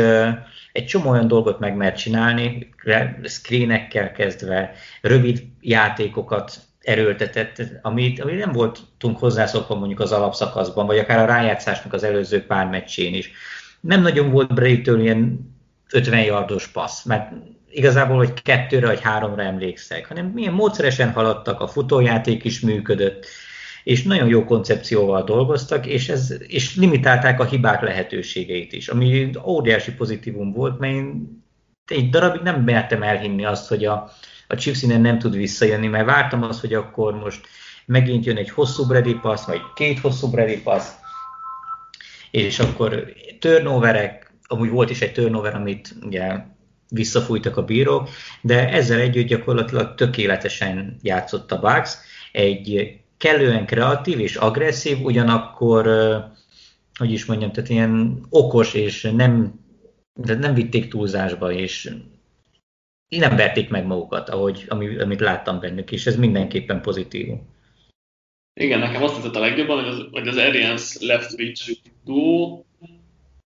egy 0.72 0.84
csomó 0.84 1.11
olyan 1.11 1.28
dolgot 1.28 1.58
meg 1.58 1.76
mert 1.76 1.96
csinálni, 1.96 2.75
screenekkel 3.22 4.12
kezdve, 4.12 4.72
rövid 5.00 5.42
játékokat 5.61 6.61
erőltetett, 6.80 7.62
amit, 7.82 8.20
amit 8.20 8.38
nem 8.38 8.52
voltunk 8.52 9.18
hozzászokva 9.18 9.75
mondjuk 9.75 10.00
az 10.00 10.12
alapszakaszban, 10.12 10.87
vagy 10.87 10.99
akár 10.99 11.18
a 11.18 11.26
rájátszásnak 11.26 11.92
az 11.92 12.02
előző 12.02 12.46
pár 12.46 12.66
meccsén 12.66 13.14
is. 13.14 13.30
Nem 13.80 14.02
nagyon 14.02 14.30
volt 14.30 14.54
Brady-től 14.54 15.00
ilyen 15.00 15.50
50 15.92 16.20
yardos 16.22 16.68
passz, 16.68 17.04
mert 17.04 17.32
igazából, 17.72 18.16
hogy 18.16 18.42
kettőre 18.42 18.86
vagy 18.86 19.00
háromra 19.00 19.42
emlékszek, 19.42 20.06
hanem 20.06 20.26
milyen 20.26 20.52
módszeresen 20.52 21.12
haladtak, 21.12 21.60
a 21.60 21.68
futójáték 21.68 22.44
is 22.44 22.60
működött, 22.60 23.26
és 23.84 24.02
nagyon 24.02 24.28
jó 24.28 24.44
koncepcióval 24.44 25.24
dolgoztak, 25.24 25.86
és, 25.86 26.08
ez, 26.08 26.34
és 26.46 26.76
limitálták 26.76 27.40
a 27.40 27.44
hibák 27.44 27.80
lehetőségeit 27.80 28.72
is, 28.72 28.88
ami 28.88 29.30
óriási 29.44 29.92
pozitívum 29.92 30.52
volt, 30.52 30.78
mert 30.78 30.92
én 30.92 31.40
egy 31.86 32.10
darabig 32.10 32.40
nem 32.40 32.62
mertem 32.62 33.02
elhinni 33.02 33.44
azt, 33.44 33.68
hogy 33.68 33.84
a, 33.84 34.10
a 34.46 34.54
Chiefs 34.54 34.82
innen 34.82 35.00
nem 35.00 35.18
tud 35.18 35.36
visszajönni, 35.36 35.86
mert 35.86 36.06
vártam 36.06 36.42
azt, 36.42 36.60
hogy 36.60 36.74
akkor 36.74 37.14
most 37.14 37.46
megint 37.86 38.24
jön 38.24 38.36
egy 38.36 38.50
hosszú 38.50 38.86
Brady 38.86 39.14
pass, 39.14 39.44
vagy 39.44 39.60
két 39.74 39.98
hosszú 39.98 40.30
Brady 40.30 40.60
pass, 40.60 40.84
és 42.30 42.58
akkor 42.58 43.12
turnoverek, 43.38 44.32
amúgy 44.42 44.70
volt 44.70 44.90
is 44.90 45.00
egy 45.00 45.12
turnover, 45.12 45.54
amit 45.54 45.94
ugye 46.02 46.44
visszafújtak 46.92 47.56
a 47.56 47.64
bírók, 47.64 48.08
de 48.40 48.68
ezzel 48.68 49.00
együtt 49.00 49.26
gyakorlatilag 49.26 49.94
tökéletesen 49.94 50.96
játszott 51.02 51.52
a 51.52 51.61
Bucks. 51.61 51.96
Egy 52.32 52.96
kellően 53.16 53.66
kreatív 53.66 54.20
és 54.20 54.37
agresszív, 54.37 55.04
ugyanakkor, 55.04 55.87
hogy 56.99 57.12
is 57.12 57.25
mondjam, 57.25 57.52
tehát 57.52 57.70
ilyen 57.70 58.26
okos, 58.30 58.75
és 58.75 59.02
nem, 59.02 59.61
de 60.20 60.34
nem 60.34 60.54
vitték 60.54 60.88
túlzásba, 60.88 61.52
és 61.52 61.94
nem 63.08 63.37
verték 63.37 63.68
meg 63.68 63.87
magukat, 63.87 64.28
ahogy, 64.28 64.66
amit 64.68 65.20
láttam 65.20 65.61
bennük, 65.61 65.92
és 65.92 66.06
ez 66.06 66.16
mindenképpen 66.16 66.82
pozitív. 66.82 67.28
Igen, 68.61 68.78
nekem 68.78 69.02
azt 69.02 69.14
tetszett 69.14 69.34
a 69.34 69.40
legjobban, 69.40 69.84
hogy 69.84 69.92
az, 69.92 70.06
hogy 70.11 70.28
az 70.28 70.37
Arians 70.37 70.96
left 71.00 71.37
reach 71.37 71.76
duo 72.04 72.62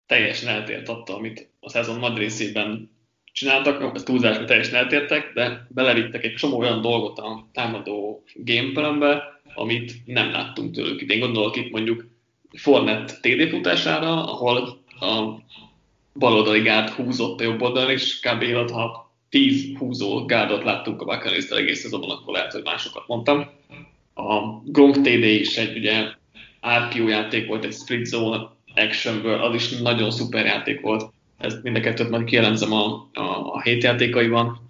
teljesen 0.06 0.50
eltért 0.50 0.90
attól, 0.90 1.16
amit 1.16 1.50
a 1.60 1.70
szezon 1.70 2.00
nagy 2.00 2.18
részében 2.18 2.95
csináltak, 3.36 3.96
ez 3.96 4.04
túlzásban 4.04 4.46
teljesen 4.46 4.76
eltértek, 4.76 5.32
de 5.34 5.68
belevittek 5.70 6.24
egy 6.24 6.34
csomó 6.34 6.58
olyan 6.58 6.82
dolgot 6.82 7.20
a 7.20 7.48
támadó 7.54 8.24
gameplanbe, 8.34 9.42
amit 9.56 9.94
nem 10.06 10.32
láttunk 10.32 10.76
tőlük. 10.76 11.02
Én 11.02 11.20
gondolok 11.20 11.56
itt 11.56 11.72
mondjuk 11.72 12.06
Fornet 12.54 13.20
TD 13.22 13.50
futására, 13.50 14.32
ahol 14.32 14.58
a 15.00 15.40
baloldali 16.14 16.62
gárd 16.62 16.90
húzott 16.90 17.40
a 17.40 17.44
jobb 17.44 17.62
oldalon, 17.62 17.90
és 17.90 18.20
kb. 18.20 18.72
ha 18.72 19.12
10 19.30 19.78
húzó 19.78 20.26
gárdot 20.26 20.64
láttunk 20.64 21.02
a 21.02 21.06
buccaneers 21.06 21.50
egész 21.50 21.80
szezonban, 21.80 22.10
akkor 22.10 22.34
lehet, 22.34 22.52
hogy 22.52 22.64
másokat 22.64 23.08
mondtam. 23.08 23.50
A 24.14 24.40
Gronk 24.66 24.96
TD 24.96 25.24
is 25.24 25.58
egy 25.58 25.78
ugye 25.78 26.08
RPO 26.78 27.08
játék 27.08 27.48
volt, 27.48 27.66
egy 27.66 27.74
split 27.74 28.06
zone 28.06 28.50
actionből, 28.76 29.44
az 29.44 29.56
is 29.56 29.70
nagyon 29.70 30.12
szuper 30.12 30.46
játék 30.46 30.82
volt. 30.82 31.14
Ezt 31.38 31.64
mind 31.64 31.76
a 31.76 31.80
kettőt 31.80 32.10
majd 32.10 32.24
kielemzem 32.24 32.72
a, 32.72 33.10
a, 33.14 33.22
a 33.54 33.62
hét 33.62 33.84
játékaiban. 33.84 34.70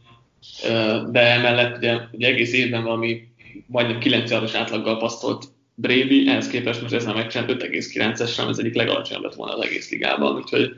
De 1.12 1.20
emellett 1.20 1.78
ugye, 1.78 1.98
ugye 2.12 2.28
egész 2.28 2.54
évben 2.54 2.84
valami 2.84 3.28
majdnem 3.66 4.00
9 4.00 4.32
yardos 4.32 4.54
átlaggal 4.54 4.98
pasztolt 4.98 5.46
Brady, 5.76 6.30
ehhez 6.30 6.48
képest 6.48 6.82
most 6.82 6.94
ezen 6.94 7.12
a 7.12 7.16
meccsen 7.16 7.46
5,9-es 7.48 8.34
sem, 8.34 8.48
ez 8.48 8.58
egyik 8.58 8.76
legalacsonyabb 8.76 9.24
lett 9.24 9.36
volna 9.36 9.54
az 9.54 9.66
egész 9.66 9.92
ligában, 9.92 10.36
úgyhogy 10.36 10.76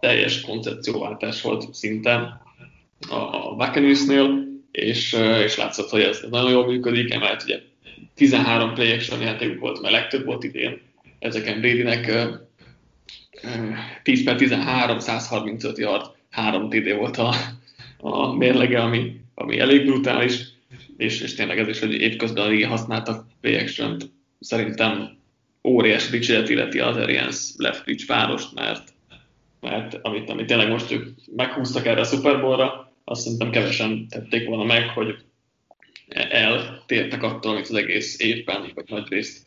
teljes 0.00 0.40
koncepcióváltás 0.40 1.42
volt 1.42 1.74
szinte 1.74 2.42
a 3.08 3.54
Buccaneersnél, 3.54 4.44
és, 4.72 5.16
és 5.44 5.56
látszott, 5.56 5.88
hogy 5.88 6.00
ez 6.00 6.24
nagyon 6.30 6.50
jól 6.50 6.66
működik, 6.66 7.12
emellett 7.12 7.42
ugye 7.42 7.60
13 8.14 8.74
play 8.74 8.92
action 8.92 9.20
játékuk 9.20 9.60
volt, 9.60 9.80
mert 9.80 9.94
legtöbb 9.94 10.24
volt 10.24 10.44
idén 10.44 10.80
ezeken 11.18 11.60
Bradynek 11.60 12.12
10 14.02 14.24
per 14.24 14.36
13, 14.36 14.98
135 14.98 15.78
yard, 15.78 16.06
3 16.30 16.68
TD 16.68 16.96
volt 16.96 17.16
a, 17.16 17.34
a 17.98 18.32
mérlege, 18.32 18.80
ami, 18.80 19.20
ami 19.34 19.58
elég 19.58 19.84
brutális, 19.84 20.52
és, 20.96 21.20
és 21.20 21.34
tényleg 21.34 21.58
ez 21.58 21.68
is, 21.68 21.78
hogy 21.78 21.92
évközben 21.92 22.44
alig 22.44 22.66
használtak 22.66 23.26
play 23.40 23.68
Szerintem 24.40 25.16
óriási 25.62 26.10
dicséret 26.10 26.48
illeti 26.48 26.78
az 26.78 26.96
Arians 26.96 27.52
left 27.56 27.84
pitch 27.84 28.06
párost, 28.06 28.54
mert, 28.54 28.92
mert 29.60 29.98
amit, 30.02 30.30
amit 30.30 30.46
tényleg 30.46 30.70
most 30.70 30.90
ők 30.90 31.08
meghúztak 31.36 31.86
erre 31.86 32.00
a 32.00 32.04
Super 32.04 32.40
Bowl-ra, 32.40 32.92
azt 33.04 33.22
szerintem 33.22 33.50
kevesen 33.50 34.06
tették 34.08 34.48
volna 34.48 34.64
meg, 34.64 34.88
hogy 34.88 35.16
eltértek 36.08 37.22
attól, 37.22 37.52
amit 37.52 37.68
az 37.68 37.74
egész 37.74 38.20
évben, 38.20 38.70
vagy 38.74 38.84
nagy 38.88 39.08
részt 39.08 39.46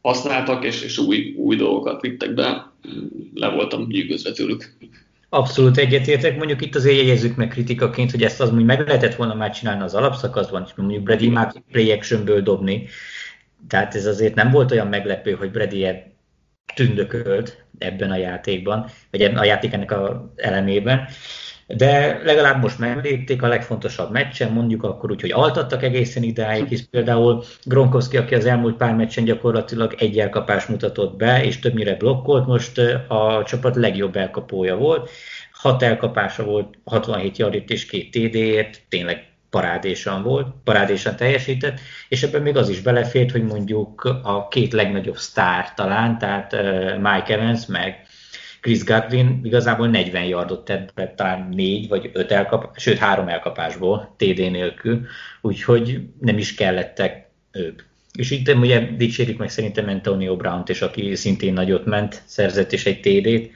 használtak, 0.00 0.64
és, 0.64 0.82
és 0.82 0.98
új, 0.98 1.34
új 1.36 1.56
dolgokat 1.56 2.00
vittek 2.00 2.34
be. 2.34 2.67
Le 3.34 3.48
voltam 3.48 3.86
nyűgözve 3.86 4.32
tőlük. 4.32 4.76
Abszolút 5.28 5.76
egyetértek, 5.76 6.36
mondjuk 6.36 6.62
itt 6.62 6.74
azért 6.74 6.96
jegyezzük 6.96 7.36
meg 7.36 7.48
kritikaként, 7.48 8.10
hogy 8.10 8.22
ezt 8.22 8.40
az 8.40 8.52
úgy 8.52 8.64
meg 8.64 8.86
lehetett 8.86 9.14
volna 9.14 9.34
már 9.34 9.50
csinálni 9.50 9.82
az 9.82 9.94
alapszakaszban, 9.94 10.64
és 10.66 10.72
mondjuk 10.76 11.02
Brady 11.02 11.28
már 11.28 11.52
play 11.70 11.90
actionből 11.92 12.42
dobni, 12.42 12.86
tehát 13.68 13.94
ez 13.94 14.06
azért 14.06 14.34
nem 14.34 14.50
volt 14.50 14.70
olyan 14.70 14.86
meglepő, 14.86 15.32
hogy 15.32 15.50
Brady 15.50 15.86
tündökölt 16.74 17.64
ebben 17.78 18.10
a 18.10 18.16
játékban, 18.16 18.90
vagy 19.10 19.22
a 19.22 19.44
játék 19.44 19.72
ennek 19.72 19.90
a 19.90 20.32
elemében 20.36 21.08
de 21.76 22.20
legalább 22.24 22.62
most 22.62 22.78
meglépték 22.78 23.42
a 23.42 23.48
legfontosabb 23.48 24.10
meccsen, 24.10 24.52
mondjuk 24.52 24.82
akkor 24.82 25.10
úgy, 25.10 25.20
hogy 25.20 25.32
altattak 25.32 25.82
egészen 25.82 26.22
idáig, 26.22 26.66
hisz 26.66 26.86
például 26.90 27.44
Gronkowski, 27.64 28.16
aki 28.16 28.34
az 28.34 28.46
elmúlt 28.46 28.76
pár 28.76 28.94
meccsen 28.94 29.24
gyakorlatilag 29.24 29.94
egy 29.98 30.18
elkapás 30.18 30.66
mutatott 30.66 31.16
be, 31.16 31.44
és 31.44 31.58
többnyire 31.58 31.94
blokkolt, 31.94 32.46
most 32.46 32.78
a 33.08 33.42
csapat 33.46 33.76
legjobb 33.76 34.16
elkapója 34.16 34.76
volt, 34.76 35.10
hat 35.52 35.82
elkapása 35.82 36.44
volt, 36.44 36.74
67 36.84 37.36
yardit 37.36 37.70
és 37.70 37.86
két 37.86 38.10
TD-ért, 38.10 38.80
tényleg 38.88 39.26
parádésan 39.50 40.22
volt, 40.22 40.46
parádésan 40.64 41.16
teljesített, 41.16 41.80
és 42.08 42.22
ebben 42.22 42.42
még 42.42 42.56
az 42.56 42.68
is 42.68 42.80
belefért, 42.80 43.30
hogy 43.30 43.44
mondjuk 43.44 44.20
a 44.22 44.48
két 44.48 44.72
legnagyobb 44.72 45.16
sztár 45.16 45.74
talán, 45.74 46.18
tehát 46.18 46.52
Mike 46.96 47.34
Evans 47.34 47.66
meg 47.66 48.06
Chris 48.60 48.84
Godwin 48.84 49.40
igazából 49.42 49.88
40 49.88 50.24
yardot 50.24 50.64
tett 50.64 50.92
talán 51.16 51.48
4 51.48 51.88
vagy 51.88 52.10
5 52.12 52.32
elkapás, 52.32 52.82
sőt 52.82 52.98
3 52.98 53.28
elkapásból 53.28 54.14
TD 54.16 54.50
nélkül, 54.50 55.06
úgyhogy 55.40 56.00
nem 56.20 56.38
is 56.38 56.54
kellettek 56.54 57.28
ők. 57.52 57.82
És 58.12 58.30
itt 58.30 58.54
ugye 58.54 58.80
dicsérik 58.96 59.38
meg 59.38 59.50
szerintem 59.50 59.88
Antonio 59.88 60.36
Brown-t 60.36 60.68
és 60.68 60.82
aki 60.82 61.14
szintén 61.14 61.52
nagyot 61.52 61.84
ment, 61.84 62.22
szerzett 62.24 62.72
is 62.72 62.86
egy 62.86 63.00
TD-t, 63.00 63.50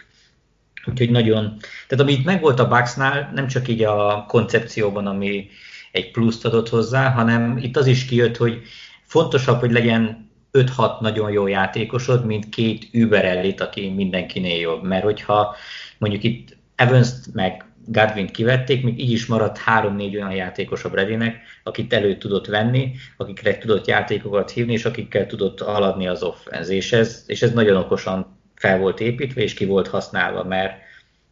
úgyhogy 0.86 1.10
nagyon, 1.10 1.56
tehát 1.88 2.04
ami 2.04 2.12
itt 2.12 2.24
megvolt 2.24 2.60
a 2.60 2.68
Bucksnál, 2.68 3.30
nem 3.34 3.46
csak 3.46 3.68
így 3.68 3.82
a 3.82 4.24
koncepcióban, 4.28 5.06
ami 5.06 5.48
egy 5.92 6.10
pluszt 6.10 6.44
adott 6.44 6.68
hozzá, 6.68 7.10
hanem 7.10 7.56
itt 7.56 7.76
az 7.76 7.86
is 7.86 8.04
kijött, 8.04 8.36
hogy 8.36 8.62
fontosabb, 9.04 9.60
hogy 9.60 9.72
legyen 9.72 10.30
5-6 10.52 11.00
nagyon 11.00 11.30
jó 11.30 11.46
játékosod, 11.46 12.26
mint 12.26 12.48
két 12.48 12.88
Uber 12.92 13.54
aki 13.58 13.88
mindenkinél 13.88 14.60
jobb. 14.60 14.82
Mert 14.82 15.04
hogyha 15.04 15.56
mondjuk 15.98 16.22
itt 16.22 16.56
evans 16.74 17.10
meg 17.32 17.64
Godwin 17.86 18.26
kivették, 18.26 18.82
még 18.82 19.00
így 19.00 19.10
is 19.10 19.26
maradt 19.26 19.60
3-4 19.66 20.12
olyan 20.12 20.34
játékos 20.34 20.84
a 20.84 20.90
Bradynek, 20.90 21.36
akit 21.62 21.92
elő 21.92 22.16
tudott 22.16 22.46
venni, 22.46 22.92
akikre 23.16 23.58
tudott 23.58 23.86
játékokat 23.86 24.50
hívni, 24.50 24.72
és 24.72 24.84
akikkel 24.84 25.26
tudott 25.26 25.60
haladni 25.60 26.06
az 26.06 26.22
offense. 26.22 26.72
És 26.72 26.92
ez, 26.92 27.24
és 27.26 27.42
ez 27.42 27.52
nagyon 27.52 27.76
okosan 27.76 28.38
fel 28.54 28.78
volt 28.78 29.00
építve, 29.00 29.42
és 29.42 29.54
ki 29.54 29.64
volt 29.64 29.88
használva, 29.88 30.44
mert 30.44 30.74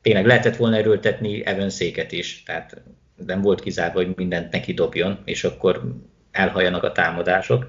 tényleg 0.02 0.26
lehetett 0.26 0.56
volna 0.56 0.76
erőltetni 0.76 1.46
Evanséket 1.46 2.12
is, 2.12 2.42
tehát 2.42 2.82
nem 3.26 3.40
volt 3.40 3.60
kizárva, 3.60 3.98
hogy 3.98 4.12
mindent 4.16 4.52
neki 4.52 4.74
dobjon, 4.74 5.18
és 5.24 5.44
akkor 5.44 5.94
elhajanak 6.30 6.82
a 6.82 6.92
támadások. 6.92 7.66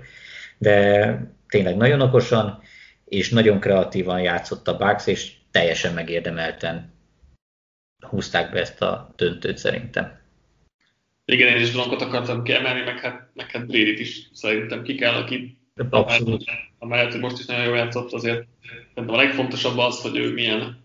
De 0.58 1.41
tényleg 1.52 1.78
nagyon 1.78 2.02
okosan 2.02 2.62
és 3.06 3.30
nagyon 3.30 3.60
kreatívan 3.60 4.22
játszott 4.22 4.68
a 4.68 4.78
Bucks, 4.78 5.08
és 5.08 5.32
teljesen 5.52 5.94
megérdemelten 5.94 6.94
húzták 8.00 8.52
be 8.52 8.60
ezt 8.60 8.82
a 8.82 9.14
döntőt 9.16 9.58
szerintem. 9.58 10.20
Igen, 11.26 11.56
én 11.56 11.62
is 11.62 11.72
Gronkot 11.72 12.02
akartam 12.02 12.44
kiemelni, 12.44 12.82
meg 12.82 13.00
hát, 13.00 13.30
meg 13.34 13.52
hát 13.52 13.66
Brady-t 13.66 14.00
is 14.00 14.30
szerintem 14.34 14.84
ki 14.84 14.96
kell, 14.96 15.14
aki 15.14 15.58
Abszolút. 15.90 16.44
Amellett, 16.80 17.12
hogy 17.12 17.20
most 17.20 17.40
is 17.40 17.46
nagyon 17.46 17.66
jól 17.66 17.78
játszott, 17.78 18.12
azért 18.12 18.46
szerintem 18.94 19.16
a 19.16 19.22
legfontosabb 19.22 19.78
az, 19.78 20.02
hogy 20.02 20.18
ő 20.18 20.34
milyen 20.34 20.84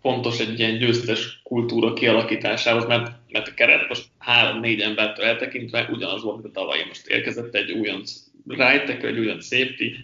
fontos 0.00 0.40
egy 0.40 0.58
ilyen 0.58 0.78
győztes 0.78 1.40
kultúra 1.42 1.92
kialakításához, 1.92 2.86
mert, 2.86 3.12
mert 3.28 3.48
a 3.48 3.54
keret 3.54 3.88
most 3.88 4.08
három-négy 4.18 4.80
embertől 4.80 5.24
eltekintve 5.24 5.88
ugyanaz 5.90 6.22
volt, 6.22 6.42
mint 6.42 6.56
a 6.56 6.60
tavaly. 6.60 6.84
Most 6.88 7.06
érkezett 7.06 7.54
egy 7.54 7.70
újonc 7.70 8.25
right 8.46 9.04
egy 9.04 9.18
újonc 9.18 9.44
safety, 9.44 9.94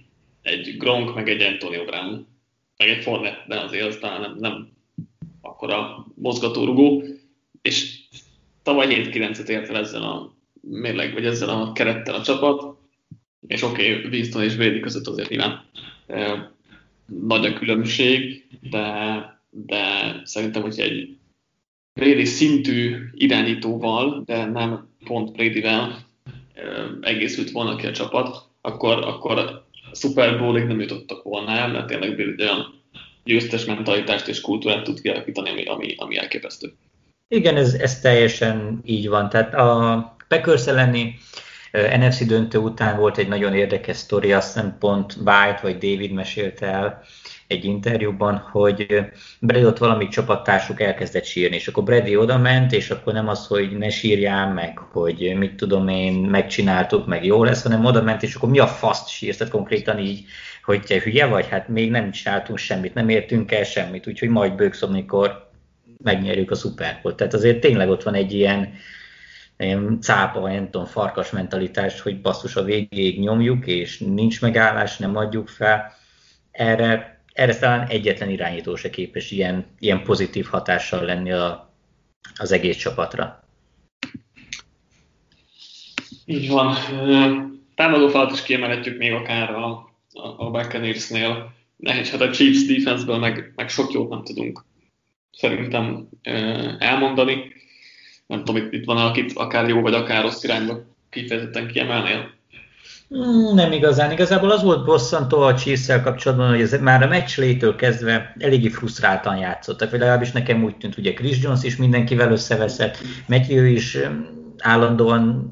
egy 0.43 0.77
Gronk, 0.77 1.15
meg 1.15 1.29
egy 1.29 1.43
Antonio 1.43 1.85
Brown, 1.85 2.27
meg 2.77 2.89
egy 2.89 3.03
Fournette, 3.03 3.45
de 3.49 3.61
azért 3.61 3.87
az 3.87 3.97
talán 3.97 4.21
nem, 4.21 4.37
nem 4.39 4.69
akkora 5.41 6.07
mozgatórugó, 6.15 7.03
és 7.63 7.99
tavaly 8.63 8.87
7-9-et 9.11 9.49
ért 9.49 9.69
el 9.69 9.77
ezzel 9.77 10.03
a 10.03 10.35
mérleg, 10.61 11.13
vagy 11.13 11.27
ezzel 11.27 11.49
a 11.49 11.73
kerettel 11.73 12.15
a 12.15 12.23
csapat, 12.23 12.77
és 13.47 13.63
oké, 13.63 13.97
okay, 13.97 14.11
Winston 14.11 14.43
és 14.43 14.57
Brady 14.57 14.81
között 14.81 15.07
azért 15.07 15.29
nyilván 15.29 15.65
nagy 17.07 17.47
a 17.47 17.53
különbség, 17.53 18.47
de, 18.71 19.41
de 19.51 20.21
szerintem, 20.25 20.63
hogy 20.63 20.81
egy 20.81 21.17
Brady 21.95 22.25
szintű 22.25 22.97
irányítóval, 23.15 24.23
de 24.27 24.45
nem 24.45 24.89
pont 25.05 25.33
Bradyvel 25.33 26.07
egészült 27.01 27.51
volna 27.51 27.77
ki 27.77 27.87
a 27.87 27.93
csapat, 27.93 28.49
akkor, 28.61 28.99
akkor 28.99 29.65
Super 29.93 30.39
Bowl-ig 30.39 30.65
nem 30.65 30.81
jutottak 30.81 31.23
volna 31.23 31.51
el, 31.51 31.69
mert 31.69 31.87
tényleg 31.87 32.15
Brady 32.15 32.43
olyan 32.43 32.81
győztes 33.25 33.65
mentalitást 33.65 34.29
és 34.29 34.41
kultúrát 34.41 34.85
tud 34.85 35.01
kialakítani, 35.01 35.51
ami, 35.51 35.65
ami, 35.65 35.95
ami 35.97 36.19
elképesztő. 36.19 36.73
Igen, 37.29 37.57
ez, 37.57 37.75
ez 37.75 38.01
teljesen 38.01 38.81
így 38.85 39.09
van. 39.09 39.29
Tehát 39.29 39.55
a 39.55 40.17
Packers 40.29 40.67
elleni 40.67 41.19
NFC 41.73 42.27
döntő 42.27 42.59
után 42.59 42.99
volt 42.99 43.19
egy 43.19 43.29
nagyon 43.29 43.55
érdekes 43.55 43.97
sztori, 43.97 44.33
azt 44.33 44.55
nem 44.55 44.77
pont 44.79 45.17
White 45.17 45.61
vagy 45.63 45.79
David 45.79 46.13
mesélte 46.13 46.67
el 46.67 47.03
egy 47.53 47.65
interjúban, 47.65 48.37
hogy 48.37 49.05
Brady 49.41 49.65
ott 49.65 49.79
valami 49.79 50.09
csapattársuk 50.09 50.81
elkezdett 50.81 51.25
sírni, 51.25 51.57
és 51.57 51.69
akkor 51.69 51.83
Brady 51.83 52.17
oda 52.17 52.39
ment, 52.39 52.73
és 52.73 52.91
akkor 52.91 53.13
nem 53.13 53.29
az, 53.29 53.47
hogy 53.47 53.79
ne 53.79 53.89
sírjál 53.89 54.53
meg, 54.53 54.79
hogy 54.79 55.35
mit 55.37 55.55
tudom 55.55 55.89
én, 55.89 56.13
megcsináltuk, 56.13 57.07
meg 57.07 57.25
jó 57.25 57.45
lesz, 57.45 57.63
hanem 57.63 57.85
oda 57.85 58.03
ment, 58.03 58.23
és 58.23 58.35
akkor 58.35 58.49
mi 58.49 58.59
a 58.59 58.67
faszt 58.67 59.09
sírsz, 59.09 59.37
tehát 59.37 59.53
konkrétan 59.53 59.99
így, 59.99 60.25
hogy 60.65 60.83
te 60.83 61.01
hülye 61.01 61.27
vagy, 61.27 61.49
hát 61.49 61.69
még 61.69 61.91
nem 61.91 62.11
csináltunk 62.11 62.59
semmit, 62.59 62.95
nem 62.95 63.09
értünk 63.09 63.53
el 63.53 63.65
semmit, 63.65 64.07
úgyhogy 64.07 64.29
majd 64.29 64.55
bőgsz, 64.55 64.83
amikor 64.83 65.51
megnyerjük 66.03 66.51
a 66.51 66.55
Super 66.55 66.99
Bowl. 67.03 67.15
Tehát 67.15 67.35
azért 67.35 67.61
tényleg 67.61 67.89
ott 67.89 68.03
van 68.03 68.15
egy 68.15 68.33
ilyen, 68.33 68.73
ilyen 69.59 69.99
cápa, 70.01 70.41
vagy 70.41 70.53
nem 70.53 70.71
tudom, 70.71 70.87
farkas 70.87 71.31
mentalitás, 71.31 72.01
hogy 72.01 72.21
basszus 72.21 72.57
a 72.57 72.63
végéig 72.63 73.21
nyomjuk, 73.21 73.67
és 73.67 73.99
nincs 73.99 74.41
megállás, 74.41 74.97
nem 74.97 75.17
adjuk 75.17 75.49
fel. 75.49 75.93
Erre, 76.51 77.12
erre 77.33 77.59
talán 77.59 77.87
egyetlen 77.89 78.31
irányító 78.31 78.77
se 78.77 78.91
képes 78.91 79.31
ilyen, 79.31 79.67
ilyen 79.79 80.03
pozitív 80.03 80.47
hatással 80.47 81.05
lenni 81.05 81.33
a, 81.33 81.75
az 82.37 82.53
egész 82.53 82.77
csapatra. 82.77 83.45
Így 86.25 86.49
van. 86.49 86.77
Támadó 87.75 88.09
falat 88.09 88.33
is 88.33 88.43
kiemelhetjük 88.43 88.99
még 88.99 89.13
akár 89.13 89.51
a, 89.51 89.67
a, 90.13 90.29
a 90.37 90.51
Buccaneersnél. 90.51 91.53
Nehéz, 91.77 92.11
hát 92.11 92.21
a 92.21 92.31
Chiefs 92.31 92.67
defenseből 92.67 93.19
meg, 93.19 93.53
meg 93.57 93.69
sok 93.69 93.93
jót 93.93 94.09
nem 94.09 94.25
tudunk 94.25 94.65
szerintem 95.33 96.09
elmondani. 96.79 97.53
Nem 98.27 98.45
tudom, 98.45 98.57
itt, 98.57 98.73
itt 98.73 98.85
van 98.85 98.97
akit 98.97 99.33
akár 99.33 99.69
jó 99.69 99.81
vagy 99.81 99.95
akár 99.95 100.23
rossz 100.23 100.43
irányba 100.43 100.85
kifejezetten 101.11 101.67
kiemelnél. 101.67 102.35
Hmm, 103.13 103.55
nem 103.55 103.73
igazán. 103.73 104.11
Igazából 104.11 104.51
az 104.51 104.63
volt 104.63 104.85
bosszantó 104.85 105.41
a 105.41 105.55
chiefs 105.55 105.87
kapcsolatban, 106.03 106.49
hogy 106.49 106.61
ez 106.61 106.81
már 106.81 107.03
a 107.03 107.07
meccslétől 107.07 107.77
kezdve 107.77 108.35
eléggé 108.39 108.69
frusztráltan 108.69 109.37
játszottak, 109.37 109.91
vagy 109.91 109.99
legalábbis 109.99 110.33
nekem 110.33 110.65
úgy 110.65 110.77
tűnt, 110.77 110.97
ugye 110.97 111.13
Chris 111.13 111.43
Jones 111.43 111.63
is 111.63 111.77
mindenkivel 111.77 112.33
összeveszett, 112.33 112.99
Matthew 113.27 113.65
is 113.65 113.99
állandóan 114.59 115.51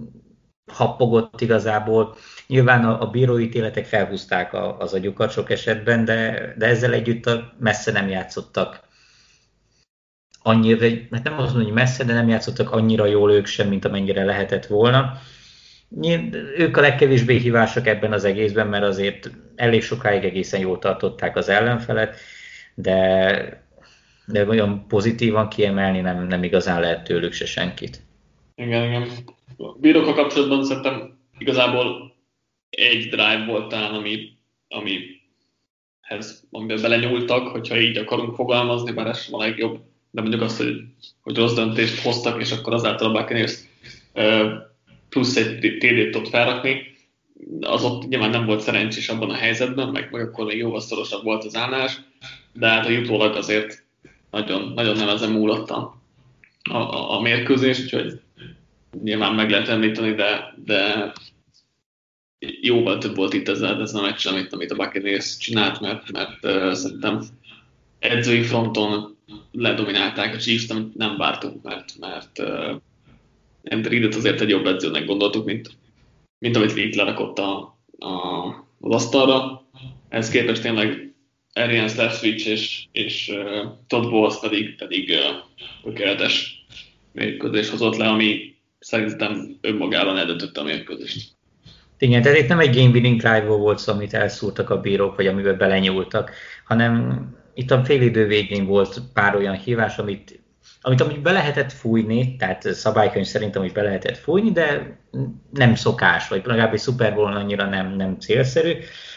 happogott 0.73 1.41
igazából. 1.41 2.17
Nyilván 2.47 2.85
a, 2.85 3.03
a 3.03 3.11
bíróítéletek 3.11 3.85
felhúzták 3.87 4.53
a, 4.53 4.79
az 4.79 4.95
agyukat 4.95 5.31
sok 5.31 5.51
esetben, 5.51 6.05
de, 6.05 6.53
de 6.59 6.67
ezzel 6.67 6.93
együtt 6.93 7.27
a 7.27 7.53
messze 7.59 7.93
nem 7.93 8.09
játszottak 8.09 8.89
annyira, 10.43 10.87
hát 11.11 11.25
nem 11.25 11.39
azt 11.39 11.49
mondom, 11.55 11.63
hogy 11.63 11.73
messze, 11.73 12.05
de 12.05 12.13
nem 12.13 12.29
játszottak 12.29 12.71
annyira 12.71 13.07
jól 13.07 13.33
ők 13.33 13.47
sem, 13.47 13.69
mint 13.69 13.85
amennyire 13.85 14.25
lehetett 14.25 14.67
volna. 14.67 15.13
Ők 16.57 16.77
a 16.77 16.81
legkevésbé 16.81 17.37
hívások 17.37 17.87
ebben 17.87 18.13
az 18.13 18.25
egészben, 18.25 18.67
mert 18.67 18.85
azért 18.85 19.31
elég 19.57 19.83
sokáig 19.83 20.25
egészen 20.25 20.61
jól 20.61 20.79
tartották 20.79 21.37
az 21.37 21.49
ellenfelet, 21.49 22.17
de, 22.75 23.67
de 24.27 24.47
olyan 24.47 24.87
pozitívan 24.89 25.49
kiemelni 25.49 26.01
nem, 26.01 26.27
nem 26.27 26.43
igazán 26.43 26.81
lehet 26.81 27.05
tőlük 27.05 27.33
se 27.33 27.47
senkit. 27.47 28.03
Igen, 28.55 28.85
igen. 28.85 29.09
A 29.95 30.15
kapcsolatban 30.15 30.65
szerintem 30.65 31.19
igazából 31.39 32.15
egy 32.71 33.09
drive 33.09 33.45
volt 33.47 33.69
talán, 33.69 33.95
ami, 33.95 34.29
ami 34.69 34.99
ez, 36.01 36.43
amiben 36.51 36.83
belenyúltak, 36.83 37.49
hogyha 37.49 37.79
így 37.79 37.97
akarunk 37.97 38.35
fogalmazni, 38.35 38.93
bár 38.93 39.07
ez 39.07 39.23
sem 39.23 39.35
a 39.35 39.39
legjobb 39.39 39.81
de 40.11 40.21
mondjuk 40.21 40.43
azt, 40.43 40.57
hogy, 40.57 40.85
hogy 41.21 41.37
rossz 41.37 41.55
döntést 41.55 42.03
hoztak, 42.03 42.41
és 42.41 42.53
akkor 42.53 42.73
azáltal 42.75 43.09
a 43.09 43.13
Buccaneers 43.13 43.59
plusz 45.11 45.37
egy 45.37 45.59
TD-t 45.59 46.11
tudott 46.11 46.29
felrakni, 46.29 46.99
az 47.61 47.85
ott 47.85 48.09
nyilván 48.09 48.31
nem 48.31 48.47
volt 48.47 48.61
szerencsés 48.61 49.09
abban 49.09 49.31
a 49.31 49.35
helyzetben, 49.35 49.89
meg, 49.89 50.09
meg 50.11 50.21
akkor 50.21 50.47
még 50.47 50.57
jóval 50.57 50.81
szorosabb 50.81 51.23
volt 51.23 51.45
az 51.45 51.57
állás, 51.57 52.01
de 52.53 52.69
hát 52.69 52.87
a 52.87 52.91
jutólag 52.91 53.37
azért 53.37 53.85
nagyon, 54.31 54.73
nagyon 54.75 54.97
nem 54.97 55.09
ezen 55.09 55.31
múlott 55.31 55.71
a, 55.71 56.01
a, 56.71 57.17
a 57.17 57.21
mérkőzés, 57.21 57.81
úgyhogy 57.81 58.21
nyilván 59.03 59.35
meg 59.35 59.51
lehet 59.51 59.69
említeni, 59.69 60.15
de, 60.15 60.55
de 60.65 61.13
jóval 62.61 62.99
több 62.99 63.17
volt 63.17 63.33
itt 63.33 63.49
ezzel, 63.49 63.81
ez 63.81 63.95
a 63.95 64.03
meccs, 64.03 64.27
amit, 64.27 64.53
amit 64.53 64.71
a 64.71 64.77
Buccaneers 64.77 65.37
csinált, 65.37 65.81
mert, 65.81 66.13
mert 66.13 66.45
uh, 66.45 66.73
szerintem 66.73 67.23
edzői 67.99 68.43
fronton 68.43 69.17
ledominálták 69.53 70.35
a 70.35 70.39
Chiefs, 70.39 70.67
nem 70.95 71.17
vártunk, 71.17 71.63
mert, 71.63 71.95
mert 71.99 72.39
uh, 72.39 72.81
Andy 73.65 73.89
Reid 73.89 74.15
azért 74.15 74.41
egy 74.41 74.49
jobb 74.49 74.67
edzőnek 74.67 75.05
gondoltuk, 75.05 75.45
mint, 75.45 75.71
mint 76.39 76.57
amit 76.57 76.75
Reid 76.75 76.95
lerakott 76.95 77.39
a, 77.39 77.79
a, 77.99 78.09
az 78.81 78.95
asztalra. 78.95 79.65
Ez 80.09 80.31
képest 80.31 80.63
tényleg 80.63 81.15
Arian 81.53 81.89
Slapswitch 81.89 82.47
és, 82.47 82.87
és 82.93 83.29
uh, 83.29 83.73
Todd 83.87 84.11
Bowles 84.11 84.41
pedig, 84.41 84.77
pedig 84.77 85.09
uh, 85.09 85.17
tökéletes 85.83 86.65
mérkőzés 87.13 87.71
hozott 87.71 87.97
le, 87.97 88.09
ami 88.09 88.55
szerintem 88.79 89.59
önmagában 89.61 90.19
eldöntötte 90.19 90.61
a 90.61 90.65
mérkőzést. 90.65 91.39
Igen, 91.99 92.23
tehát 92.23 92.39
itt 92.39 92.49
nem 92.49 92.59
egy 92.59 92.77
game 92.77 92.91
winning 92.91 93.21
drive 93.21 93.47
volt 93.47 93.79
szó, 93.79 93.93
amit 93.93 94.15
elszúrtak 94.15 94.71
a 94.71 94.81
bírók, 94.81 95.17
vagy 95.17 95.27
amiben 95.27 95.59
belenyúltak, 95.59 96.31
hanem 96.65 97.25
itt 97.55 97.71
a 97.71 97.85
félidő 97.85 98.27
végén 98.27 98.67
volt 98.67 99.01
pár 99.15 99.37
olyan 99.37 99.57
hívás, 99.57 99.99
amit 99.99 100.40
amit 100.81 101.01
amit 101.01 101.23
be 101.23 101.33
lehetett 101.33 101.73
fújni, 101.73 102.37
tehát 102.37 102.75
szabálykönyv 102.75 103.27
szerint 103.27 103.57
amit 103.57 103.73
be 103.73 103.83
lehetett 103.83 104.17
fújni, 104.17 104.53
de 104.53 104.99
nem 105.53 105.75
szokás, 105.75 106.29
vagy 106.29 106.43
legalábbis 106.45 106.81
Super 106.81 107.15
Bowl 107.15 107.37
annyira 107.37 107.65
nem, 107.65 107.97
nem 107.97 108.19
célszerű, 108.19 108.73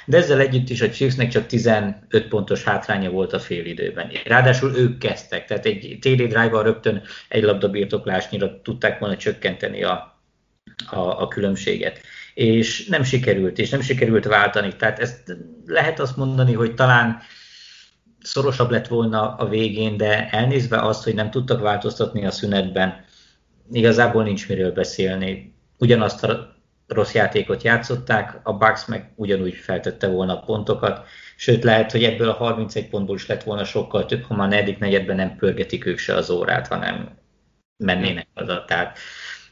de 0.06 0.18
ezzel 0.18 0.40
együtt 0.40 0.70
is 0.70 0.82
a 0.82 0.90
Chiefsnek 0.90 1.30
csak 1.30 1.46
15 1.46 2.28
pontos 2.30 2.64
hátránya 2.64 3.10
volt 3.10 3.34
a 3.34 3.40
félidőben. 3.40 4.12
Ráadásul 4.26 4.76
ők 4.76 4.98
kezdtek, 4.98 5.46
tehát 5.46 5.66
egy 5.66 5.98
TD 6.00 6.16
drive 6.16 6.62
rögtön 6.62 7.02
egy 7.28 7.44
labda 7.44 7.70
birtoklásnyira 7.70 8.62
tudták 8.62 9.00
volna 9.00 9.18
csökkenteni 9.18 9.84
a, 9.84 10.22
a, 10.90 11.00
a 11.00 11.28
különbséget. 11.28 12.02
És 12.34 12.86
nem 12.86 13.04
sikerült, 13.04 13.58
és 13.58 13.70
nem 13.70 13.82
sikerült 13.82 14.26
váltani. 14.26 14.76
Tehát 14.76 15.00
ezt 15.00 15.38
lehet 15.66 16.00
azt 16.00 16.18
mondani, 16.18 16.54
hogy 16.54 16.74
talán 16.74 17.22
szorosabb 18.24 18.72
lett 18.72 18.88
volna 18.88 19.36
a 19.36 19.48
végén, 19.48 19.98
de 19.98 20.30
elnézve 20.30 20.82
azt, 20.82 21.04
hogy 21.04 21.16
nem 21.16 21.32
tudtak 21.32 21.62
változtatni 21.62 22.26
a 22.26 22.32
szünetben, 22.32 23.06
igazából 23.72 24.24
nincs 24.24 24.48
miről 24.48 24.72
beszélni. 24.72 25.56
Ugyanazt 25.78 26.24
a 26.24 26.56
rossz 26.88 27.14
játékot 27.14 27.64
játszották, 27.64 28.40
a 28.44 28.54
Bucks 28.54 28.86
meg 28.86 29.12
ugyanúgy 29.16 29.54
feltette 29.54 30.08
volna 30.08 30.34
a 30.34 30.44
pontokat, 30.46 31.08
sőt 31.36 31.64
lehet, 31.64 31.92
hogy 31.92 32.04
ebből 32.04 32.30
a 32.30 32.34
31 32.34 32.90
pontból 32.90 33.16
is 33.16 33.28
lett 33.28 33.44
volna 33.44 33.64
sokkal 33.64 34.06
több, 34.06 34.24
ha 34.24 34.36
már 34.36 34.50
negyedik 34.50 34.80
negyedben 34.80 35.16
nem 35.16 35.36
pörgetik 35.36 35.86
ők 35.86 35.98
se 35.98 36.16
az 36.16 36.30
órát, 36.30 36.68
hanem 36.68 37.10
mennének 37.78 38.28
haza. 38.34 38.66
Tehát 38.68 38.98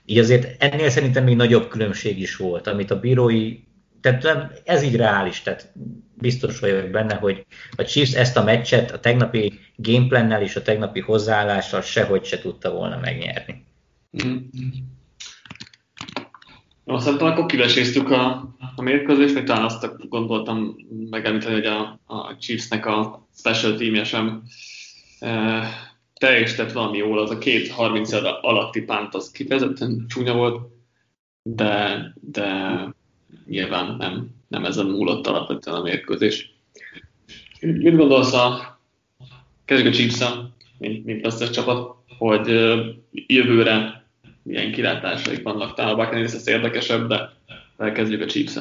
így 0.06 0.18
azért 0.18 0.64
ennél 0.64 0.90
szerintem 0.90 1.24
még 1.24 1.36
nagyobb 1.36 1.68
különbség 1.68 2.20
is 2.20 2.36
volt, 2.36 2.68
amit 2.68 2.92
a 2.92 3.00
bírói 3.00 3.60
tehát 4.02 4.62
ez 4.66 4.84
így 4.84 4.96
reális, 4.96 5.42
tehát 5.42 5.74
biztos 6.14 6.60
vagyok 6.60 6.90
benne, 6.90 7.16
hogy 7.16 7.46
a 7.76 7.84
Chiefs 7.84 8.14
ezt 8.14 8.38
a 8.38 8.44
meccset 8.44 8.92
a 8.92 9.00
tegnapi 9.00 9.60
gameplannel 9.76 10.42
és 10.42 10.56
a 10.56 10.62
tegnapi 10.62 11.00
hozzáállással 11.00 11.82
sehogy 11.82 12.26
se 12.26 12.40
tudta 12.40 12.72
volna 12.72 13.00
megnyerni. 13.00 13.66
Mm. 14.26 14.38
Jó, 16.86 17.00
szerintem 17.00 17.28
akkor 17.28 17.46
kiveséztük 17.46 18.10
a, 18.10 18.56
a 18.76 18.82
mérkőzést, 18.82 19.34
még 19.34 19.44
talán 19.44 19.64
azt 19.64 20.10
gondoltam 20.10 20.76
megemlíteni, 21.10 21.54
hogy 21.54 21.66
a, 21.66 22.00
a 22.06 22.38
Chiefsnek 22.38 22.86
a 22.86 23.28
special 23.38 23.76
teamje 23.76 24.04
sem 24.04 24.44
e, 25.20 25.64
teljesített 26.14 26.72
valami 26.72 26.98
jól, 26.98 27.20
az 27.20 27.30
a 27.30 27.38
két 27.38 27.72
30 27.72 28.14
alatti 28.42 28.82
pánt 28.82 29.16
az 29.16 29.32
kifejezetten 29.32 30.06
csúnya 30.08 30.34
volt, 30.34 30.70
de, 31.42 32.14
de 32.22 32.78
nyilván 33.46 33.96
nem, 33.98 34.30
nem 34.48 34.66
ezen 34.66 34.86
múlott 34.86 35.28
alapvetően 35.28 35.78
a 35.78 35.82
mérkőzés. 35.82 36.54
Mit 37.60 37.96
gondolsz 37.96 38.34
a 38.34 38.80
kezdjük 39.66 39.94
a 39.94 39.96
chiefs 39.96 40.24
mint, 40.78 41.06
mint 41.06 41.26
összes 41.26 41.50
csapat, 41.50 41.96
hogy 42.18 42.48
jövőre 43.12 44.06
milyen 44.44 44.72
kilátásaik 44.72 45.44
vannak. 45.44 45.74
Talán 45.74 45.92
a 45.92 45.96
Buccaneers 45.96 46.34
ez 46.34 46.48
érdekesebb, 46.48 47.08
de 47.08 47.30
elkezdjük 47.78 48.22
a 48.22 48.26
chiefs. 48.26 48.58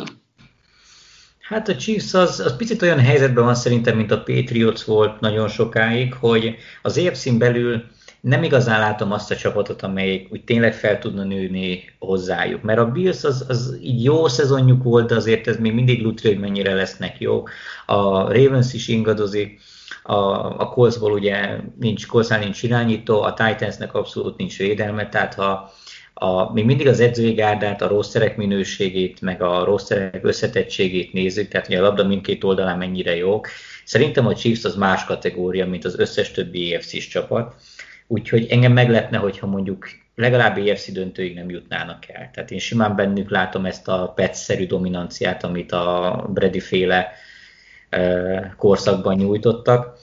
Hát 1.51 1.69
a 1.69 1.77
Chiefs 1.77 2.15
az, 2.15 2.41
az 2.41 2.57
picit 2.57 2.83
olyan 2.83 2.99
helyzetben 2.99 3.45
van 3.45 3.55
szerintem, 3.55 3.97
mint 3.97 4.11
a 4.11 4.23
Patriots 4.23 4.83
volt 4.83 5.21
nagyon 5.21 5.49
sokáig, 5.49 6.15
hogy 6.15 6.57
az 6.83 6.99
afc 6.99 7.31
belül 7.31 7.83
nem 8.21 8.43
igazán 8.43 8.81
látom 8.81 9.13
azt 9.13 9.31
a 9.31 9.37
csapatot, 9.37 9.83
amelyik 9.83 10.33
úgy 10.33 10.45
tényleg 10.45 10.75
fel 10.75 10.99
tudna 10.99 11.23
nőni 11.23 11.85
hozzájuk. 11.99 12.63
Mert 12.63 12.79
a 12.79 12.91
Bills 12.91 13.25
az, 13.25 13.45
az 13.49 13.79
így 13.83 14.05
jó 14.05 14.29
szezonjuk 14.29 14.83
volt, 14.83 15.09
de 15.09 15.15
azért 15.15 15.47
ez 15.47 15.57
még 15.57 15.75
mindig 15.75 16.03
lutri, 16.03 16.29
hogy 16.29 16.39
mennyire 16.39 16.75
lesznek 16.75 17.21
jó. 17.21 17.43
A 17.87 18.33
Ravens 18.33 18.73
is 18.73 18.89
ingadozik, 18.89 19.61
a, 20.03 20.15
a 20.61 20.69
Coltsból 20.69 21.13
ugye 21.13 21.57
nincs, 21.79 22.07
Coltsnál 22.07 22.39
nincs 22.39 22.63
irányító, 22.63 23.23
a 23.23 23.35
Titansnek 23.35 23.95
abszolút 23.95 24.37
nincs 24.37 24.59
védelme, 24.59 25.09
tehát 25.09 25.35
ha 25.35 25.73
a, 26.15 26.53
még 26.53 26.65
mindig 26.65 26.89
az 26.89 27.01
edzői 27.01 27.33
gárdát, 27.33 27.83
a 27.83 27.89
rosszerek 27.89 28.37
minőségét, 28.37 29.21
meg 29.21 29.43
a 29.43 29.65
rosszerek 29.65 30.25
összetettségét 30.25 31.13
nézzük, 31.13 31.49
tehát 31.49 31.67
hogy 31.67 31.77
a 31.77 31.81
labda 31.81 32.07
mindkét 32.07 32.45
oldalán 32.45 32.79
mennyire 32.79 33.17
jók. 33.17 33.49
Szerintem 33.85 34.27
a 34.27 34.35
Chiefs 34.35 34.65
az 34.65 34.75
más 34.75 35.05
kategória, 35.05 35.67
mint 35.67 35.85
az 35.85 35.99
összes 35.99 36.31
többi 36.31 36.75
EFC-s 36.75 37.09
csapat, 37.09 37.55
úgyhogy 38.11 38.47
engem 38.47 38.73
meglepne, 38.73 39.19
hogyha 39.19 39.47
mondjuk 39.47 39.89
legalább 40.15 40.59
EFC 40.59 40.93
döntőig 40.93 41.35
nem 41.35 41.51
jutnának 41.51 42.09
el. 42.09 42.31
Tehát 42.33 42.51
én 42.51 42.59
simán 42.59 42.97
bennük 42.97 43.31
látom 43.31 43.67
ezt 43.67 43.89
a 43.89 44.13
petszerű 44.15 44.67
dominanciát, 44.67 45.45
amit 45.45 45.73
a 45.73 46.27
Brady 46.33 46.61
féle 46.61 47.13
korszakban 48.57 49.17
nyújtottak. 49.17 49.99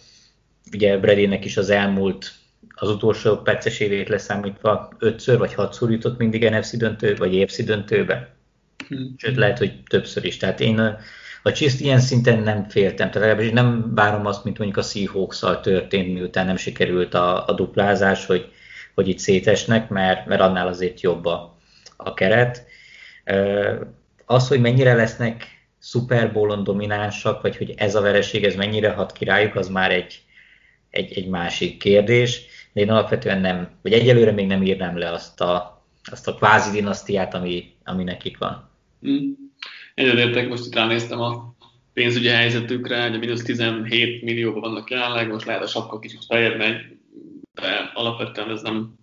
Ugye 0.74 0.98
Bradynek 0.98 1.46
is 1.46 1.58
az 1.58 1.70
elmúlt 1.70 2.32
az 2.76 2.90
utolsó 2.90 3.36
perces 3.36 3.80
évét 3.80 4.10
leszámítva 4.10 4.90
ötször 5.00 5.38
vagy 5.38 5.54
hatszor 5.54 5.92
jutott 5.92 6.18
mindig 6.18 6.50
NFC 6.50 6.78
döntő, 6.78 7.16
vagy 7.16 7.38
EFC 7.38 7.64
döntőbe. 7.64 8.36
Hmm. 8.88 9.16
Sőt, 9.18 9.36
lehet, 9.36 9.58
hogy 9.58 9.84
többször 9.84 10.26
is. 10.26 10.38
Tehát 10.38 10.60
én 10.60 10.98
a 11.48 11.52
Chiefs 11.52 11.80
ilyen 11.80 12.00
szinten 12.00 12.40
nem 12.40 12.70
féltem, 12.70 13.12
tehát 13.12 13.28
legalábbis 13.28 13.52
nem 13.52 13.94
várom 13.96 14.26
azt, 14.26 14.44
mint 14.44 14.58
mondjuk 14.58 14.80
a 14.80 14.88
seahawks 14.88 15.44
történt, 15.62 16.14
miután 16.14 16.46
nem 16.46 16.56
sikerült 16.56 17.14
a, 17.14 17.46
a 17.48 17.52
duplázás, 17.52 18.26
hogy, 18.26 18.52
hogy 18.96 19.08
itt 19.08 19.20
szétesnek, 19.20 19.90
mert, 19.90 20.26
mert 20.26 20.42
annál 20.42 20.68
azért 20.68 21.02
jobb 21.02 21.26
a, 21.26 21.58
a 21.98 22.14
keret. 22.14 22.66
Az, 24.26 24.48
hogy 24.48 24.60
mennyire 24.60 24.94
lesznek 24.94 25.48
Super 25.82 26.32
dominánsak, 26.64 27.42
vagy 27.42 27.58
hogy 27.58 27.74
ez 27.78 27.96
a 27.96 28.02
vereség 28.02 28.44
ez 28.44 28.56
mennyire 28.56 28.92
hat 28.92 29.12
királyuk, 29.12 29.56
az 29.56 29.68
már 29.68 29.92
egy, 29.92 30.22
egy, 30.90 31.18
egy 31.18 31.28
másik 31.28 31.78
kérdés 31.78 32.46
de 32.78 32.84
én 32.84 32.92
alapvetően 32.92 33.42
nem, 33.42 33.70
vagy 33.82 33.94
egyelőre 33.94 34.32
még 34.32 34.48
nem 34.48 34.64
írnám 34.64 34.98
le 34.98 35.12
azt 35.12 35.42
a, 35.42 35.84
azt 36.12 36.28
a 36.28 36.36
kvázi 36.36 36.72
dinasztiát, 36.72 37.34
ami, 37.34 37.74
ami 37.84 38.04
nekik 38.04 38.38
van. 38.38 38.70
Mm. 39.08 39.32
Egyetértek, 39.98 40.50
most 40.50 40.66
itt 40.66 40.76
ránéztem 40.76 41.22
a 41.22 41.56
pénzügyi 41.94 42.28
helyzetükre, 42.28 43.02
hogy 43.02 43.16
a 43.16 43.18
mínusz 43.18 43.44
17 43.44 44.22
millióban 44.22 44.62
vannak 44.62 44.90
jelenleg, 44.90 45.32
most 45.32 45.46
lehet 45.46 45.64
a 45.64 45.68
sapka 45.68 46.00
kicsit 46.00 46.26
feljebb 46.26 46.58
megy, 46.58 46.98
de 47.54 47.92
alapvetően 47.94 48.50
ez 48.50 48.62
nem, 48.62 48.94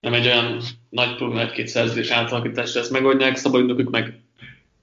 nem 0.00 0.12
egy 0.12 0.26
olyan 0.26 0.60
nagy 0.88 1.16
probléma, 1.16 1.40
egy-két 1.40 1.68
szerződés 1.68 2.10
átalakításra 2.10 2.80
ezt 2.80 2.90
megoldják, 2.90 3.36
szabadidőkük 3.36 3.90
meg. 3.90 4.20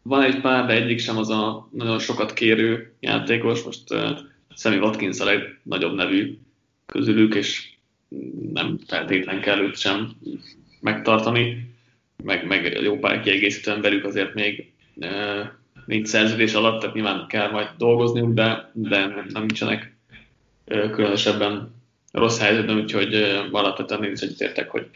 Van 0.01 0.23
egy 0.23 0.41
pár, 0.41 0.65
de 0.65 0.73
egyik 0.73 0.99
sem 0.99 1.17
az 1.17 1.29
a 1.29 1.69
nagyon 1.71 1.99
sokat 1.99 2.33
kérő 2.33 2.93
játékos, 2.99 3.63
most 3.63 3.93
uh, 3.93 4.17
Sammy 4.55 4.77
Watkins 4.77 5.19
a 5.19 5.25
legnagyobb 5.25 5.95
nevű 5.95 6.37
közülük, 6.85 7.35
és 7.35 7.69
nem 8.53 8.79
feltétlen 8.87 9.41
kell 9.41 9.59
őt 9.59 9.77
sem 9.77 10.11
megtartani, 10.79 11.75
meg, 12.23 12.47
meg 12.47 12.81
jó 12.81 12.99
pár 12.99 13.21
kiegészítően 13.21 13.81
belük 13.81 14.05
azért 14.05 14.33
még 14.33 14.72
nincs 15.85 16.07
szerződés 16.07 16.53
alatt, 16.53 16.79
tehát 16.79 16.95
nyilván 16.95 17.27
kell 17.27 17.51
majd 17.51 17.69
dolgozniuk, 17.77 18.33
de, 18.33 18.71
de 18.73 18.99
nem, 18.99 19.27
nem 19.29 19.41
nincsenek 19.41 19.95
különösebben 20.65 21.81
rossz 22.11 22.39
helyzetben, 22.39 22.77
úgyhogy 22.77 23.13
alapvetően 23.51 24.03
én 24.03 24.11
is 24.11 24.21
egyetértek, 24.21 24.69
hogy 24.69 24.89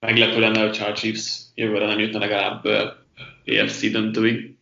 meglepő 0.00 0.40
lenne, 0.40 0.60
hogyha 0.60 0.86
a 0.86 0.92
Chiefs 0.92 1.40
jövőre 1.54 1.86
nem 1.86 1.98
jutna 1.98 2.18
legalább 2.18 2.66
EFC 3.44 3.90
döntőig. 3.90 4.54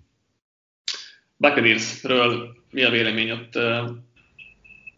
Buccaneersről 1.36 2.56
mi 2.70 2.82
a 2.82 2.90
vélemény 2.90 3.30
ott? 3.30 3.58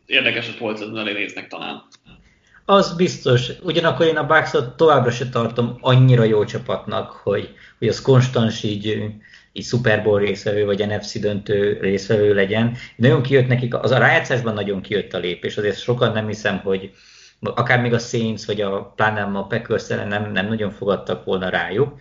Érdekes 0.07 0.49
a 0.49 0.53
polcon 0.59 0.99
elé 0.99 1.13
néznek 1.13 1.49
talán. 1.49 1.83
Az 2.65 2.97
biztos. 2.97 3.49
Ugyanakkor 3.63 4.07
én 4.07 4.17
a 4.17 4.27
Bucks-ot 4.27 4.77
továbbra 4.77 5.11
se 5.11 5.29
tartom 5.29 5.79
annyira 5.81 6.25
jó 6.25 6.45
csapatnak, 6.45 7.11
hogy, 7.11 7.55
hogy 7.79 7.89
az 7.89 8.03
konstans 8.03 8.63
így, 8.63 9.05
így 9.53 9.65
Super 9.65 10.03
Bowl 10.03 10.21
részvevő, 10.21 10.65
vagy 10.65 10.87
NFC 10.87 11.19
döntő 11.19 11.79
részvevő 11.81 12.35
legyen. 12.35 12.77
Nagyon 12.97 13.23
kijött 13.23 13.47
nekik, 13.47 13.75
az 13.75 13.91
a 13.91 13.99
rájátszásban 13.99 14.55
nagyon 14.55 14.81
kijött 14.81 15.15
a 15.15 15.19
lépés, 15.19 15.57
azért 15.57 15.81
sokan 15.81 16.13
nem 16.13 16.27
hiszem, 16.27 16.59
hogy 16.59 16.91
akár 17.41 17.81
még 17.81 17.93
a 17.93 17.99
Saints, 17.99 18.45
vagy 18.45 18.61
a 18.61 18.93
pláne 18.97 19.23
a 19.23 19.45
Packers 19.45 19.87
nem, 19.87 20.33
nem 20.33 20.49
nagyon 20.49 20.71
fogadtak 20.71 21.25
volna 21.25 21.49
rájuk. 21.49 22.01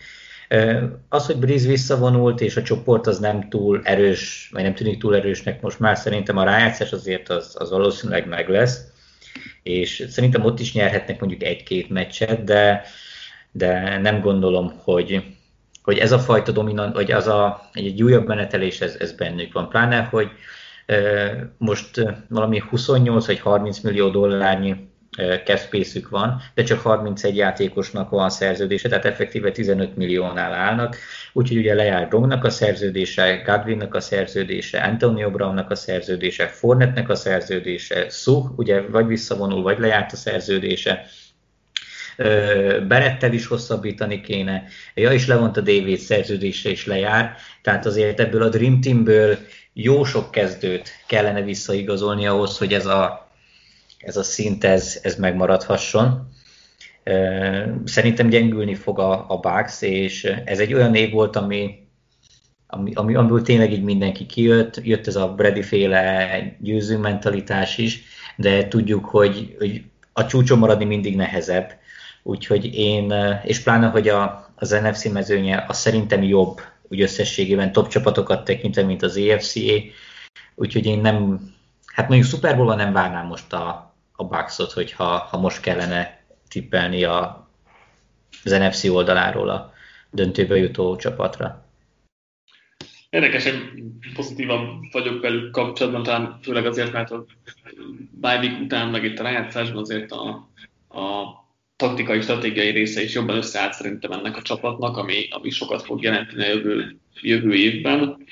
Az, 1.10 1.26
hogy 1.26 1.38
Breeze 1.38 1.68
visszavonult, 1.68 2.42
és 2.42 2.58
a 2.58 2.62
csoport 2.62 3.08
az 3.08 3.20
nem 3.20 3.50
túl 3.50 3.82
erős, 3.84 4.50
vagy 4.54 4.64
nem 4.64 4.74
tűnik 4.74 5.00
túl 5.00 5.16
erősnek 5.16 5.62
most 5.62 5.80
már, 5.80 5.98
szerintem 5.98 6.38
a 6.38 6.44
rájátszás 6.44 6.92
azért 6.92 7.30
az, 7.30 7.56
az 7.60 7.70
valószínűleg 7.70 8.28
meg 8.28 8.50
lesz 8.50 8.90
és 9.64 10.06
szerintem 10.10 10.46
ott 10.46 10.60
is 10.60 10.74
nyerhetnek 10.74 11.20
mondjuk 11.20 11.44
egy-két 11.44 11.90
meccset, 11.90 12.44
de, 12.44 12.84
de 13.52 13.98
nem 13.98 14.22
gondolom, 14.22 14.74
hogy, 14.84 15.24
hogy 15.84 15.98
ez 15.98 16.12
a 16.12 16.20
fajta 16.20 16.52
dominant, 16.52 16.96
vagy 16.96 17.12
az 17.12 17.28
a, 17.28 17.70
egy, 17.74 17.86
egy 17.86 18.04
újabb 18.04 18.28
menetelés, 18.28 18.82
ez, 18.82 18.96
ez 19.00 19.12
bennük 19.12 19.54
van. 19.54 19.70
Pláne, 19.70 20.02
hogy 20.02 20.30
most 21.58 22.06
valami 22.28 22.64
28 22.70 23.26
vagy 23.26 23.40
30 23.40 23.80
millió 23.80 24.10
dollárnyi 24.10 24.90
cap 25.46 26.10
van, 26.10 26.42
de 26.54 26.64
csak 26.64 26.80
31 26.80 27.36
játékosnak 27.36 28.10
van 28.10 28.30
szerződése, 28.30 28.90
tehát 28.90 29.06
effektíve 29.06 29.52
15 29.52 29.96
milliónál 29.96 30.54
állnak, 30.54 30.98
úgyhogy 31.34 31.58
ugye 31.58 31.74
lejár 31.74 32.08
Drongnak 32.08 32.44
a 32.44 32.50
szerződése, 32.50 33.42
Godwinnak 33.46 33.96
a 33.96 34.00
szerződése, 34.00 34.80
Antonio 34.84 35.32
Brownnak 35.32 35.70
a 35.70 35.76
szerződése, 35.76 36.48
Fornetnek 36.48 37.10
a 37.10 37.16
szerződése, 37.16 38.10
Suh 38.10 38.58
ugye 38.58 38.82
vagy 38.82 39.08
visszavonul, 39.08 39.62
vagy 39.62 39.80
lejárt 39.80 40.12
a 40.12 40.16
szerződése, 40.16 41.06
Berettel 42.88 43.34
is 43.34 43.48
hosszabbítani 43.48 44.22
kéne, 44.22 44.64
ja 44.94 45.12
is 45.12 45.28
levont 45.28 45.58
a 45.58 45.62
David 45.62 45.98
szerződése 45.98 46.70
is 46.70 46.86
lejár, 46.86 47.36
tehát 47.62 47.86
azért 47.86 48.20
ebből 48.20 48.42
a 48.42 48.50
Dream 48.50 48.82
Teamből 48.82 49.38
jó 49.74 50.04
sok 50.04 50.32
kezdőt 50.32 50.90
kellene 51.08 51.42
visszaigazolni 51.42 52.26
ahhoz, 52.26 52.58
hogy 52.58 52.74
ez 52.74 52.86
a 52.86 53.28
ez 54.00 54.18
a 54.18 54.24
szint 54.24 54.64
ez, 54.64 55.00
ez 55.04 55.16
megmaradhasson. 55.16 56.32
Szerintem 57.84 58.30
gyengülni 58.30 58.76
fog 58.76 59.00
a, 59.00 59.26
a 59.30 59.40
Bucks, 59.40 59.82
és 59.82 60.24
ez 60.46 60.60
egy 60.60 60.74
olyan 60.74 60.96
év 60.96 61.12
volt, 61.12 61.36
ami, 61.36 61.88
ami, 62.68 62.94
ami, 62.94 63.16
amiből 63.16 63.42
tényleg 63.42 63.72
így 63.72 63.84
mindenki 63.84 64.26
kijött, 64.26 64.80
jött 64.84 65.08
ez 65.08 65.16
a 65.16 65.34
Brady 65.34 65.62
féle 65.62 66.58
győző 66.60 66.98
mentalitás 66.98 67.78
is, 67.78 68.02
de 68.36 68.68
tudjuk, 68.68 69.06
hogy, 69.06 69.56
hogy 69.58 69.84
a 70.14 70.26
csúcson 70.26 70.60
maradni 70.60 70.86
mindig 70.86 71.16
nehezebb. 71.16 71.79
Úgyhogy 72.24 72.76
én, 72.76 73.14
és 73.44 73.60
pláne, 73.60 73.88
hogy 73.88 74.08
a, 74.08 74.50
az 74.56 74.70
NFC 74.70 75.12
mezőnye 75.12 75.66
az 75.68 75.78
szerintem 75.78 76.24
jobb, 76.24 76.62
úgy 76.90 77.02
összességében 77.02 77.72
top 77.72 77.88
csapatokat 77.88 78.44
tekintve, 78.44 78.84
mint 78.84 79.02
az 79.02 79.18
EFCA, 79.18 79.82
úgyhogy 80.56 80.86
én 80.86 81.00
nem, 81.00 81.40
hát 81.86 82.08
mondjuk 82.08 82.30
Super 82.30 82.56
Bowl-ban 82.56 82.78
nem 82.78 82.94
várnám 82.94 83.26
most 83.26 83.54
a, 83.54 83.94
a 84.12 84.24
Bucksot, 84.24 84.72
hogyha 84.72 85.18
ha 85.18 85.38
most 85.38 85.62
kellene 85.62 86.24
tippelni 86.48 87.04
a, 87.04 87.50
az 88.44 88.52
NFC 88.52 88.84
oldaláról 88.84 89.50
a 89.50 89.74
döntőbe 90.12 90.58
jutó 90.58 90.96
csapatra. 90.96 91.68
Érdekes, 93.10 93.44
hogy 93.44 93.84
pozitívan 94.14 94.90
vagyok 94.92 95.22
velük 95.22 95.52
kapcsolatban, 95.52 96.04
talán 96.04 96.40
főleg 96.42 96.66
azért, 96.66 96.92
mert 96.92 97.12
a 97.12 97.26
bye 98.12 98.58
után, 98.64 98.90
meg 98.90 99.04
itt 99.04 99.20
a 99.20 99.24
rájátszásban 99.24 99.82
azért 99.82 100.12
a, 100.12 100.50
a 100.90 101.39
taktikai, 101.80 102.22
stratégiai 102.22 102.70
része 102.70 103.04
is 103.04 103.14
jobban 103.14 103.36
összeállt 103.36 103.74
szerintem 103.74 104.12
ennek 104.12 104.38
a 104.38 104.42
csapatnak, 104.42 104.98
ami, 104.98 105.28
ami 105.30 105.50
sokat 105.50 105.82
fog 105.82 106.04
jelenteni 106.04 106.44
a 106.44 106.48
jövő, 106.48 106.98
jövő 107.22 107.54
évben. 107.54 108.26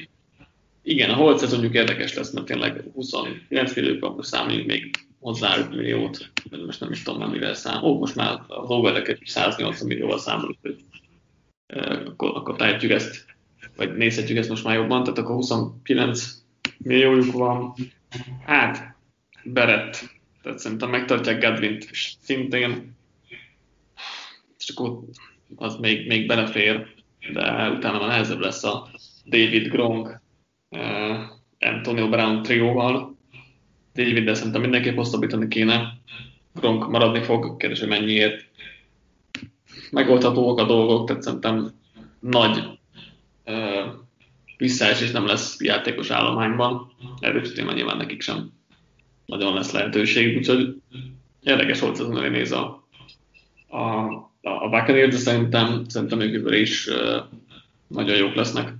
Igen, 0.84 1.10
a 1.10 1.14
holt 1.14 1.40
szezonjuk 1.40 1.74
érdekes 1.74 2.14
lesz, 2.14 2.32
mert 2.32 2.46
tényleg 2.46 2.84
29 2.94 3.76
milliókkal 3.76 4.16
most 4.16 4.30
számoljunk 4.30 4.68
még 4.68 5.08
hozzá 5.20 5.58
5 5.58 5.70
milliót, 5.70 6.32
most 6.66 6.80
nem 6.80 6.92
is 6.92 7.04
tudom 7.04 7.20
már 7.20 7.30
mivel 7.30 7.54
szám. 7.54 7.84
Ó, 7.84 8.00
most 8.00 8.16
már 8.16 8.40
az 8.48 8.70
overreket 8.70 9.20
180 9.26 9.88
millióval 9.88 10.20
számolunk, 10.20 10.58
hogy 10.62 10.76
akkor, 12.06 12.36
akkor 12.36 12.56
tehetjük 12.56 12.92
ezt, 12.92 13.26
vagy 13.76 13.96
nézhetjük 13.96 14.38
ezt 14.38 14.50
most 14.50 14.64
már 14.64 14.76
jobban, 14.76 15.04
tehát 15.04 15.20
akkor 15.20 15.36
29 15.36 16.36
milliójuk 16.78 17.32
van. 17.32 17.74
Hát, 18.46 18.96
Berett, 19.44 20.16
tehát 20.42 20.60
szerintem 20.60 20.90
megtartják 20.90 21.42
Gadwint, 21.42 21.88
és 21.92 22.14
szintén, 22.22 22.97
és 24.68 24.74
akkor 24.76 25.00
az 25.56 25.76
még, 25.76 26.08
még 26.08 26.28
belefér, 26.28 26.88
de 27.34 27.70
utána 27.70 28.00
már 28.00 28.08
nehezebb 28.08 28.40
lesz 28.40 28.64
a 28.64 28.90
David 29.26 29.68
Gronk, 29.68 30.22
Antonio 31.60 32.10
Brown 32.10 32.42
trióval, 32.42 33.18
David, 33.94 34.36
szerintem 34.36 34.62
mindenképp 34.62 34.96
hosszabbítani 34.96 35.48
kéne. 35.48 35.98
Gronk 36.54 36.90
maradni 36.90 37.24
fog, 37.24 37.58
kérdés, 37.58 37.80
hogy 37.80 37.88
mennyiért. 37.88 38.46
Megoldhatóak 39.92 40.58
a 40.58 40.66
dolgok, 40.66 41.08
tehát 41.08 41.22
szerintem 41.22 41.74
nagy 42.20 42.80
uh, 43.46 43.94
visszaesés 44.58 45.12
nem 45.12 45.26
lesz 45.26 45.62
játékos 45.62 46.10
állományban. 46.10 46.92
Erős 47.20 47.52
téma 47.52 47.72
nyilván 47.72 47.98
nekik 47.98 48.22
sem 48.22 48.52
nagyon 49.26 49.54
lesz 49.54 49.72
lehetőség, 49.72 50.38
úgyhogy 50.38 50.82
érdekes 51.44 51.80
volt 51.80 52.00
az, 52.00 52.08
hogy 52.08 52.32
néz 52.32 52.52
a, 52.52 52.88
a, 53.68 53.82
a 54.48 54.70
Buccaneers, 54.70 55.14
de 55.14 55.18
szerintem, 55.18 55.84
szerintem 55.88 56.20
ők 56.20 56.60
is 56.60 56.88
uh, 56.88 57.24
nagyon 57.88 58.18
jók 58.18 58.36
lesznek. 58.36 58.74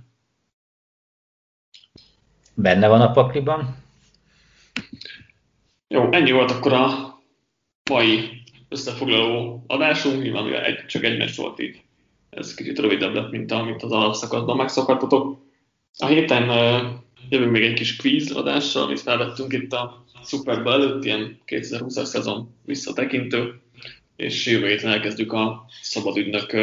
Benne 2.54 2.88
van 2.88 3.00
a 3.00 3.10
pakliban? 3.10 3.76
Jó, 5.88 6.12
ennyi 6.12 6.30
volt 6.30 6.50
akkor 6.50 6.72
a 6.72 7.18
mai 7.90 8.42
összefoglaló 8.68 9.64
adásunk, 9.66 10.22
nyilván 10.22 10.52
egy, 10.52 10.86
csak 10.86 11.04
egy 11.04 11.18
meccs 11.18 11.36
volt 11.36 11.60
így. 11.60 11.80
Ez 12.30 12.54
kicsit 12.54 12.78
rövidebb 12.78 13.14
lett, 13.14 13.30
mint 13.30 13.52
amit 13.52 13.82
az 13.82 13.92
alapszakaszban 13.92 14.56
megszokhattatok. 14.56 15.38
A 15.98 16.06
héten 16.06 16.48
jövünk 17.28 17.50
még 17.50 17.62
egy 17.62 17.74
kis 17.74 17.96
quiz 17.96 18.30
adással, 18.30 18.82
amit 18.82 19.00
felvettünk 19.00 19.52
itt 19.52 19.72
a 19.72 20.04
Super 20.24 20.62
Bowl 20.62 20.74
előtt, 20.74 21.04
ilyen 21.04 21.38
2020-as 21.46 22.04
szezon 22.04 22.54
visszatekintő, 22.64 23.60
és 24.18 24.46
jövő 24.46 24.68
héten 24.68 24.92
elkezdjük 24.92 25.32
a 25.32 25.66
szabad 25.82 26.16
ügynök 26.16 26.56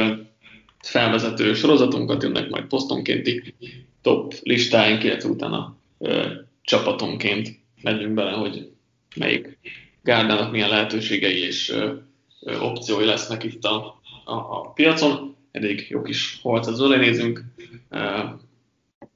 felvezető 0.82 1.54
sorozatunkat, 1.54 2.24
jönnek 2.24 2.50
majd 2.50 2.66
posztonkénti 2.66 3.54
top 4.02 4.34
listáink, 4.44 5.04
illetve 5.04 5.30
utána 5.30 5.78
uh, 5.98 6.32
csapatonként 6.62 7.60
megyünk 7.82 8.14
bele, 8.14 8.32
hogy 8.32 8.70
melyik 9.16 9.58
gárdának 10.04 10.52
milyen 10.52 10.70
lehetőségei 10.70 11.44
és 11.44 11.70
ö, 11.70 11.94
ö, 12.42 12.60
opciói 12.60 13.06
lesznek 13.06 13.44
itt 13.44 13.64
a, 13.64 14.02
a, 14.26 14.34
a 14.34 14.72
piacon. 14.74 15.36
Elég 15.52 15.86
jó 15.90 16.02
kis 16.02 16.40
holc 16.42 16.68
az 16.68 16.80
nézünk. 16.80 17.44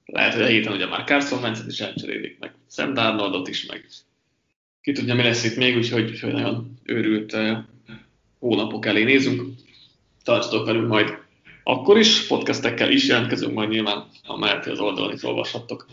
Lehet, 0.05 0.33
hogy 0.33 0.41
a 0.41 0.45
héten 0.45 0.73
ugye 0.73 0.85
már 0.85 1.03
Carson 1.03 1.39
Wentz-et 1.39 1.67
is 1.67 1.79
elcserélik, 1.79 2.39
meg 2.39 2.53
Sam 2.69 2.93
Darnoldot 2.93 3.47
is, 3.47 3.65
meg 3.65 3.85
ki 4.81 4.91
tudja, 4.91 5.15
mi 5.15 5.23
lesz 5.23 5.43
itt 5.43 5.57
még, 5.57 5.77
úgyhogy 5.77 6.19
nagyon 6.21 6.79
őrült 6.83 7.37
hónapok 8.39 8.85
elé 8.85 9.03
nézünk. 9.03 9.41
Tartsatok 10.23 10.65
velünk 10.65 10.87
majd 10.87 11.17
akkor 11.69 11.97
is, 11.97 12.27
podcastekkel 12.27 12.91
is 12.91 13.07
jelentkezünk 13.07 13.53
majd 13.53 13.69
nyilván, 13.69 14.07
amelyet 14.25 14.67
az 14.67 14.79
oldalon 14.79 15.13
is 15.13 15.23
olvashattok 15.23 15.87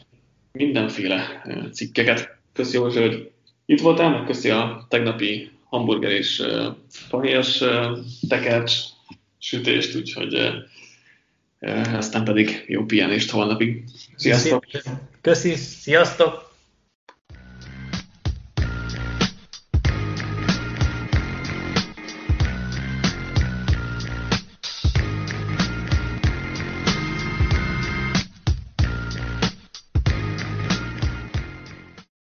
mindenféle 0.53 1.43
cikkeket. 1.73 2.39
Köszönöm, 2.53 2.91
hogy 2.91 3.31
itt 3.67 3.81
voltál, 3.81 4.11
meg 4.11 4.25
köszi 4.25 4.51
a 4.51 4.87
tegnapi 4.89 5.51
hamburger 5.69 6.11
és 6.11 6.39
uh, 6.39 6.67
fahéjas 6.89 7.61
uh, 7.61 7.99
tekercs 8.29 8.75
sütést, 9.39 9.97
úgyhogy 9.97 10.35
uh, 11.61 11.95
aztán 11.95 12.25
pedig 12.25 12.65
jó 12.67 12.85
pihenést 12.85 13.31
holnapig. 13.31 13.85
Sziasztok! 14.17 14.65
Köszi, 15.21 15.55
sziasztok! 15.55 16.46